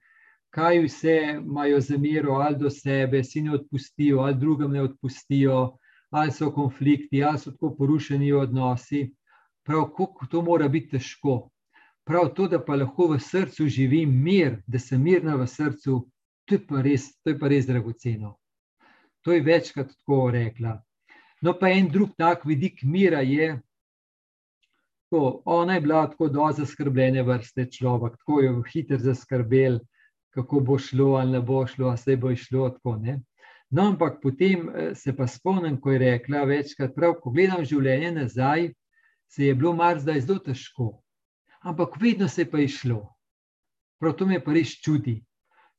kaj 0.58 0.80
vse 0.80 1.16
imajo 1.38 1.80
zamero 1.80 2.40
ali 2.42 2.58
do 2.58 2.70
sebe, 2.70 3.24
si 3.24 3.42
ne 3.42 3.52
odpustijo, 3.54 4.20
ali 4.20 4.36
drugim 4.36 4.72
ne 4.72 4.82
odpustijo, 4.82 5.78
ali 6.10 6.32
so 6.32 6.50
konflikti, 6.52 7.24
ali 7.24 7.40
so 7.40 7.52
tako 7.52 7.76
porušeni 7.76 8.32
odnosi. 8.34 9.04
Prav, 9.66 9.84
kako 9.98 10.26
to 10.32 10.42
mora 10.42 10.68
biti 10.68 10.90
težko. 10.90 11.50
Prav 12.06 12.32
to, 12.34 12.48
da 12.48 12.58
pa 12.66 12.76
lahko 12.76 13.08
v 13.12 13.20
srcu 13.20 13.68
živim 13.68 14.16
mir, 14.24 14.62
da 14.68 14.80
sem 14.80 15.04
mirna 15.04 15.36
v 15.36 15.46
srcu, 15.48 16.00
to 16.46 16.56
je 16.56 16.62
pa 16.68 16.82
res, 16.82 17.06
to 17.22 17.36
je 17.36 17.40
pa 17.40 17.52
res 17.54 17.68
dragoceno. 17.68 18.38
To 19.22 19.36
je 19.36 19.44
večkrat 19.44 19.92
tako 19.92 20.32
rekla. 20.34 20.80
No, 21.42 21.54
pa 21.54 21.70
en 21.70 21.92
drug 21.92 22.16
tak 22.18 22.46
vidik 22.46 22.82
mira 22.84 23.22
je, 23.22 23.60
da 25.12 25.22
ona 25.46 25.76
je 25.76 25.82
bila 25.82 26.08
tako 26.10 26.30
do 26.34 26.50
zaskrbljene 26.56 27.22
vrste 27.24 27.68
človek, 27.72 28.18
tako 28.18 28.42
je 28.42 28.56
hiter 28.72 29.00
zaskrbel, 29.04 29.78
kako 30.38 30.62
bo 30.70 30.78
šlo 30.78 31.16
ali 31.18 31.36
ne 31.36 31.42
bo 31.42 31.66
šlo, 31.68 31.90
a 31.90 31.98
se 31.98 32.16
bo 32.16 32.32
išlo 32.32 32.70
tako. 32.70 32.96
Ne? 33.02 33.18
No, 33.70 33.90
ampak 33.90 34.22
potem 34.22 34.70
eh, 34.70 34.94
se 34.96 35.16
pa 35.16 35.28
spomnim, 35.28 35.80
ko 35.82 35.92
je 35.92 36.04
rekla 36.06 36.46
večkrat, 36.48 36.96
prav, 36.96 37.18
ko 37.24 37.34
gledam 37.34 37.66
življenje 37.66 38.14
nazaj, 38.22 38.70
se 39.28 39.50
je 39.50 39.56
bilo 39.56 39.74
mar 39.76 40.00
zdaj 40.00 40.22
zelo 40.24 40.40
težko, 40.40 40.92
ampak 41.62 42.00
vedno 42.02 42.30
se 42.32 42.46
je 42.46 42.52
pa 42.52 42.64
išlo. 42.64 43.02
Prav 44.00 44.16
to 44.16 44.30
me 44.30 44.40
pa 44.40 44.54
res 44.54 44.78
čudi. 44.80 45.18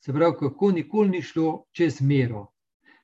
Se 0.04 0.12
pravi, 0.12 0.36
kako 0.38 0.70
nikoli 0.74 1.16
ni 1.16 1.22
šlo 1.22 1.64
čez 1.72 2.02
mero 2.02 2.48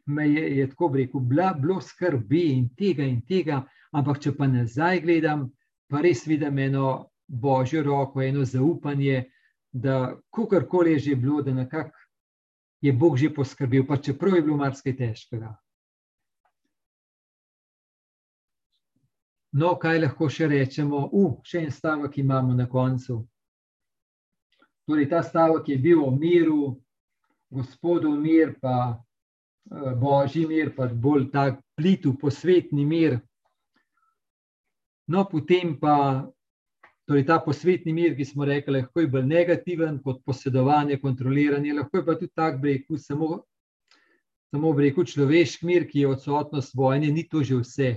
me 0.06 0.28
je, 0.28 0.56
je 0.58 0.68
tako 0.70 0.92
rekel, 0.94 1.20
bila, 1.20 1.54
bilo 1.54 1.80
skrbi 1.80 2.42
in 2.52 2.68
tega 2.76 3.04
in 3.04 3.22
tega, 3.26 3.62
ampak 3.92 4.20
če 4.20 4.34
pa 4.36 4.46
nazaj 4.46 5.00
gledam, 5.00 5.48
pa 5.88 6.02
res 6.04 6.26
vidim 6.26 6.58
eno 6.58 7.10
božjo 7.26 7.82
roko, 7.82 8.22
eno 8.22 8.44
zaupanje, 8.44 9.24
da 9.74 10.14
kakorkoli 10.30 10.92
je 10.92 10.98
že 10.98 11.16
bilo, 11.16 11.42
da 11.42 11.52
nekako 11.52 11.98
je 12.80 12.92
Bog 12.92 13.16
že 13.16 13.34
poskrbel, 13.34 13.86
pa 13.86 13.96
čeprav 13.96 14.36
je 14.36 14.42
bilo 14.42 14.56
marsikaj 14.56 14.96
težkega. 14.96 15.54
No, 19.52 19.76
kaj 19.78 19.98
lahko 19.98 20.28
še 20.28 20.48
rečemo? 20.50 21.08
U, 21.12 21.40
še 21.46 21.62
en 21.66 21.70
stavek 21.70 22.18
imamo 22.18 22.54
na 22.54 22.66
koncu. 22.70 23.20
Torej, 24.86 25.08
ta 25.10 25.22
stavek 25.22 25.68
je 25.68 25.78
bil 25.78 26.02
o 26.02 26.10
miru, 26.10 26.74
gospodu 27.50 28.10
mir, 28.18 28.56
pa 28.60 29.04
Eh, 29.72 29.94
božji 29.96 30.46
mir, 30.46 30.74
pa 30.76 30.86
bolj 30.86 31.30
tak 31.32 31.60
plitu, 31.76 32.12
posvetni 32.20 32.84
mir. 32.84 33.20
No, 35.08 35.24
potem 35.24 35.72
pa 35.80 36.28
torej 37.08 37.26
ta 37.26 37.38
posvetni 37.40 37.92
mir, 37.92 38.14
ki 38.16 38.24
smo 38.24 38.44
rekli, 38.48 38.78
lahko 38.78 39.00
je 39.00 39.10
bolj 39.12 39.26
negativen 39.28 39.98
kot 40.02 40.22
posedovanje, 40.24 41.00
kontroliranje, 41.02 41.74
lahko 41.74 42.00
je 42.00 42.06
pa 42.06 42.14
tudi 42.18 42.32
tak 42.34 42.60
breg, 42.62 42.86
samo 42.96 43.42
samo 44.54 44.70
reku 44.78 45.02
človeški 45.04 45.66
mir, 45.66 45.88
ki 45.90 46.04
je 46.04 46.08
odsotnost 46.08 46.74
vojne, 46.78 47.08
ni 47.10 47.24
to 47.28 47.42
že 47.42 47.56
vse. 47.58 47.88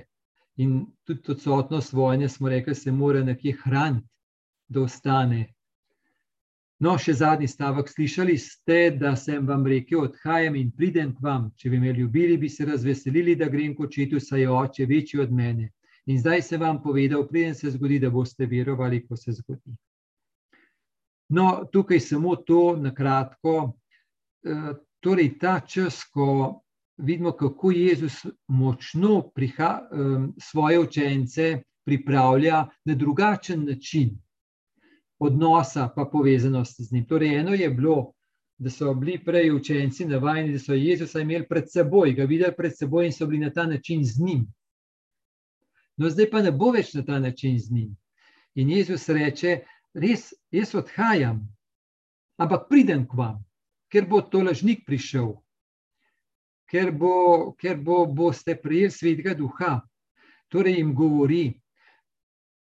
In 0.57 0.87
tudi 1.05 1.31
odsotnost 1.31 1.93
vojne, 1.93 2.29
smo 2.29 2.49
rekli, 2.49 2.75
se 2.75 2.91
mora 2.91 3.21
nekje 3.23 3.53
hraniti, 3.63 4.07
da 4.67 4.81
ostane. 4.81 5.53
No, 6.79 6.97
še 6.97 7.13
zadnji 7.17 7.47
stavek. 7.49 7.89
Slišali 7.89 8.37
ste, 8.37 8.91
da 8.97 9.15
sem 9.15 9.45
vam 9.45 9.65
rekel: 9.65 10.03
Odhajam 10.09 10.57
in 10.57 10.71
pridem 10.71 11.13
k 11.13 11.23
vam. 11.25 11.47
Če 11.57 11.69
bi 11.69 11.79
me 11.81 11.93
ljubili, 11.93 12.37
bi 12.37 12.49
se 12.49 12.65
razveselili, 12.65 13.35
da 13.35 13.49
grem 13.49 13.73
kot 13.77 13.93
očetu, 13.93 14.19
saj 14.21 14.41
je 14.41 14.49
oče 14.49 14.85
večji 14.85 15.21
od 15.21 15.33
mene. 15.33 15.71
In 16.07 16.19
zdaj 16.19 16.41
se 16.41 16.57
vam 16.57 16.81
povedal, 16.83 17.27
preden 17.27 17.55
se 17.55 17.71
zgodi, 17.71 17.99
da 17.99 18.09
boste 18.09 18.45
verovali, 18.45 19.01
ko 19.07 19.15
se 19.15 19.31
zgodi. 19.31 19.75
No, 21.29 21.65
tukaj 21.71 21.99
samo 21.99 22.35
to 22.35 22.75
na 22.79 22.93
kratko. 22.95 23.73
Eh, 24.43 24.73
torej, 25.03 25.33
ta 25.39 25.59
čas, 25.59 26.03
ko 26.13 26.61
vidimo, 26.97 27.31
kako 27.31 27.71
Jezus 27.71 28.25
močno 28.47 29.21
priha, 29.35 29.81
svoje 30.41 30.79
učence 30.79 31.61
pripravlja 31.85 32.67
na 32.85 32.95
drugačen 32.95 33.65
način 33.65 34.17
odnosa, 35.19 35.89
pa 35.95 36.05
povezanosti 36.05 36.83
z 36.83 36.91
njim. 36.91 37.05
Torej, 37.05 37.39
eno 37.39 37.53
je 37.53 37.69
bilo, 37.69 38.13
da 38.57 38.69
so 38.69 38.93
bili 38.93 39.19
prej 39.25 39.51
učenci 39.51 40.05
navajeni, 40.05 40.53
da 40.53 40.59
so 40.59 40.73
Jezusa 40.73 41.19
imeli 41.19 41.47
pred 41.47 41.71
seboj, 41.71 42.13
ga 42.13 42.23
videli 42.23 42.53
pred 42.57 42.73
seboj 42.77 43.05
in 43.05 43.13
so 43.13 43.25
bili 43.25 43.39
na 43.45 43.53
ta 43.53 43.65
način 43.65 44.03
z 44.03 44.19
njim. 44.25 44.47
No, 45.97 46.09
zdaj 46.09 46.29
pa 46.29 46.41
ne 46.45 46.51
bo 46.51 46.71
več 46.75 46.93
na 46.93 47.03
ta 47.05 47.19
način 47.19 47.57
z 47.59 47.71
njim. 47.71 47.97
In 48.55 48.69
Jezus 48.69 49.09
reče: 49.09 49.59
Res, 49.93 50.29
jaz 50.51 50.75
odhajam, 50.75 51.41
ampak 52.37 52.67
pridem 52.69 53.07
k 53.07 53.17
vam, 53.17 53.39
ker 53.89 54.05
bo 54.05 54.21
to 54.21 54.43
lažnik 54.45 54.85
prišel, 54.85 55.31
ker, 56.69 56.91
bo, 56.91 57.53
ker 57.57 57.77
bo, 57.81 58.05
boste 58.05 58.55
prijeli 58.61 58.93
svetega 58.93 59.33
duha. 59.37 59.79
Torej 60.47 60.77
jim 60.77 60.93
govori, 60.95 61.57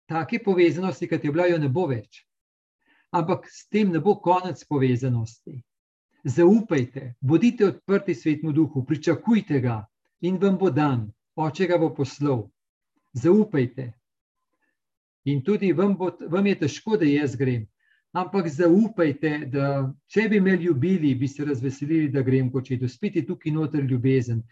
take 0.05 0.38
povezanosti, 0.43 1.07
kot 1.09 1.24
je 1.24 1.32
bila, 1.32 1.47
jo 1.49 1.57
ne 1.57 1.69
bo 1.69 1.88
več. 1.89 2.21
Ampak 3.13 3.47
s 3.49 3.65
tem 3.69 3.89
ne 3.93 4.01
bo 4.03 4.17
konec 4.21 4.61
povezanosti. 4.69 5.61
Zaupajte, 6.24 7.15
bodite 7.21 7.65
odprti 7.65 8.15
svetmu 8.15 8.51
duhu, 8.53 8.86
pričakujte 8.86 9.59
ga 9.59 9.82
in 10.21 10.38
vam 10.41 10.57
bo 10.57 10.69
dan, 10.69 11.07
oče 11.36 11.67
ga 11.67 11.80
bo 11.82 11.89
poslal 11.95 12.45
zaupajte. 13.14 13.91
In 15.26 15.43
tudi 15.43 15.72
vam, 15.74 15.95
bo, 15.97 16.11
vam 16.30 16.47
je 16.47 16.55
težko, 16.66 16.97
da 16.99 17.07
jaz 17.07 17.36
grem, 17.39 17.64
ampak 18.11 18.49
zaupajte, 18.51 19.32
da 19.53 19.68
če 20.11 20.28
bi 20.30 20.41
me 20.43 20.57
ljubili, 20.59 21.16
bi 21.16 21.28
se 21.28 21.45
razveselili, 21.45 22.11
da 22.11 22.22
grem 22.22 22.51
kot 22.51 22.68
če. 22.68 22.80
Spiti 22.91 23.24
tukaj 23.26 23.53
noter 23.55 23.86
ljubezen, 23.88 24.43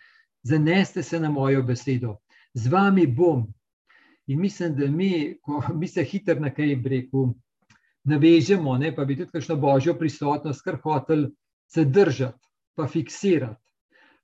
zaneste 0.43 1.03
se 1.03 1.19
na 1.19 1.29
mojo 1.29 1.63
besedo, 1.63 2.17
z 2.53 2.71
vami 2.71 3.07
bom. 3.07 3.49
In 4.27 4.39
mislim, 4.39 4.75
da 4.77 4.87
mi, 4.87 5.37
ko 5.43 5.61
mi 5.75 5.87
se 5.87 6.03
hitro 6.07 6.39
na 6.39 6.53
kaj 6.53 6.75
breku 6.79 7.33
navežemo, 8.07 8.77
ne, 8.77 8.93
pa 8.95 9.05
bi 9.05 9.17
tudi 9.17 9.31
kakšno 9.33 9.57
božjo 9.59 9.97
prisotnost 9.99 10.63
kar 10.63 10.79
hotel 10.83 11.27
se 11.67 11.85
držati, 11.85 12.39
pa 12.75 12.87
fiksirati. 12.87 13.59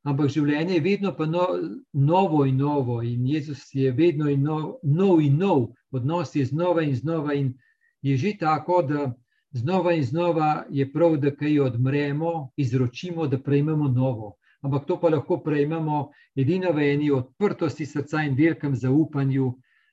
Ampak 0.07 0.31
življenje 0.31 0.77
je 0.77 0.83
vedno 0.83 1.11
pa 1.15 1.25
no, 1.27 1.45
novo 1.93 2.45
in 2.47 2.61
novo, 2.61 3.01
in 3.03 3.25
Jezus 3.27 3.65
je 3.75 3.91
vedno 3.91 4.29
in 4.31 4.45
nov, 4.47 4.77
nov 4.83 5.19
in 5.21 5.35
nov, 5.41 5.65
odnos 5.91 6.35
je 6.35 6.45
znova 6.47 6.85
in 6.87 6.95
znova. 6.95 7.35
In 7.35 7.53
je 8.01 8.15
že 8.17 8.37
tako, 8.39 8.81
da 8.87 9.11
znova 9.51 9.93
in 9.93 10.03
znova 10.03 10.65
je 10.69 10.87
prav, 10.91 11.17
da 11.17 11.33
kaj 11.35 11.59
odmremo, 11.59 12.51
izročimo, 12.55 13.27
da 13.27 13.39
prejmemo 13.39 13.89
novo. 13.91 14.37
Ampak 14.61 14.87
to 14.87 14.99
pa 14.99 15.09
lahko 15.09 15.41
prejmemo 15.43 16.07
edino 16.35 16.71
v 16.73 16.87
eni 16.93 17.11
odprtosti 17.11 17.85
srca 17.85 18.23
in 18.23 18.35
velikem 18.35 18.75
zaupanju, 18.75 19.51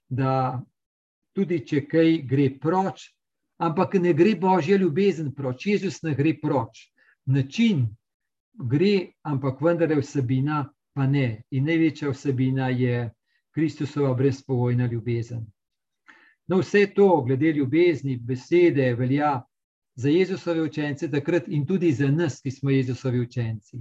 da 0.08 0.62
tudi 1.34 1.60
če 1.66 1.84
kaj 1.90 2.16
gre 2.30 2.48
proč, 2.60 3.10
ampak 3.58 3.98
ne 3.98 4.14
gre 4.14 4.36
božja 4.40 4.78
ljubezen 4.78 5.34
proč, 5.34 5.66
Jezus 5.66 6.02
ne 6.02 6.14
gre 6.14 6.36
proč. 6.42 6.86
Način, 7.26 7.86
gre, 8.54 9.12
ampak 9.22 9.60
vendar 9.60 9.90
je 9.90 10.00
vsebina, 10.00 10.64
pa 10.94 11.06
ne. 11.06 11.42
In 11.50 11.66
največja 11.66 12.10
vsebina 12.10 12.68
je 12.68 13.10
Kristusova 13.54 14.14
brezpogojna 14.14 14.86
ljubezen. 14.86 15.46
No, 16.46 16.60
vse 16.60 16.86
to, 16.94 17.22
glede 17.26 17.52
ljubezni, 17.52 18.16
besede, 18.16 18.94
velja 18.94 19.42
za 19.94 20.08
Jezusove 20.08 20.62
učence 20.62 21.10
takrat 21.10 21.48
in 21.48 21.66
tudi 21.66 21.92
za 21.92 22.10
nas, 22.10 22.40
ki 22.40 22.50
smo 22.50 22.70
Jezusovi 22.70 23.20
učenci. 23.20 23.78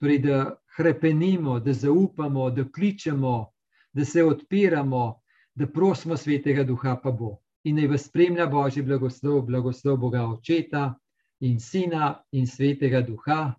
Torej, 0.00 0.18
da 0.18 0.56
krepenimo, 0.76 1.60
da 1.60 1.72
zaupamo, 1.72 2.50
da 2.50 2.64
kličemo, 2.72 3.52
da 3.92 4.04
se 4.04 4.24
odpiramo, 4.24 5.20
da 5.54 5.66
prosimo 5.66 6.16
svetega 6.16 6.64
duha, 6.64 6.96
pa 7.02 7.10
bo. 7.10 7.36
In 7.64 7.76
naj 7.76 7.86
vas 7.86 8.04
spremlja 8.06 8.46
Božji 8.46 8.82
blagoslov, 8.82 9.40
blagoslov 9.46 9.96
Boga 9.96 10.26
Očeta 10.26 10.94
in 11.40 11.60
Sina 11.60 12.14
in 12.32 12.46
svetega 12.46 13.00
duha. 13.00 13.54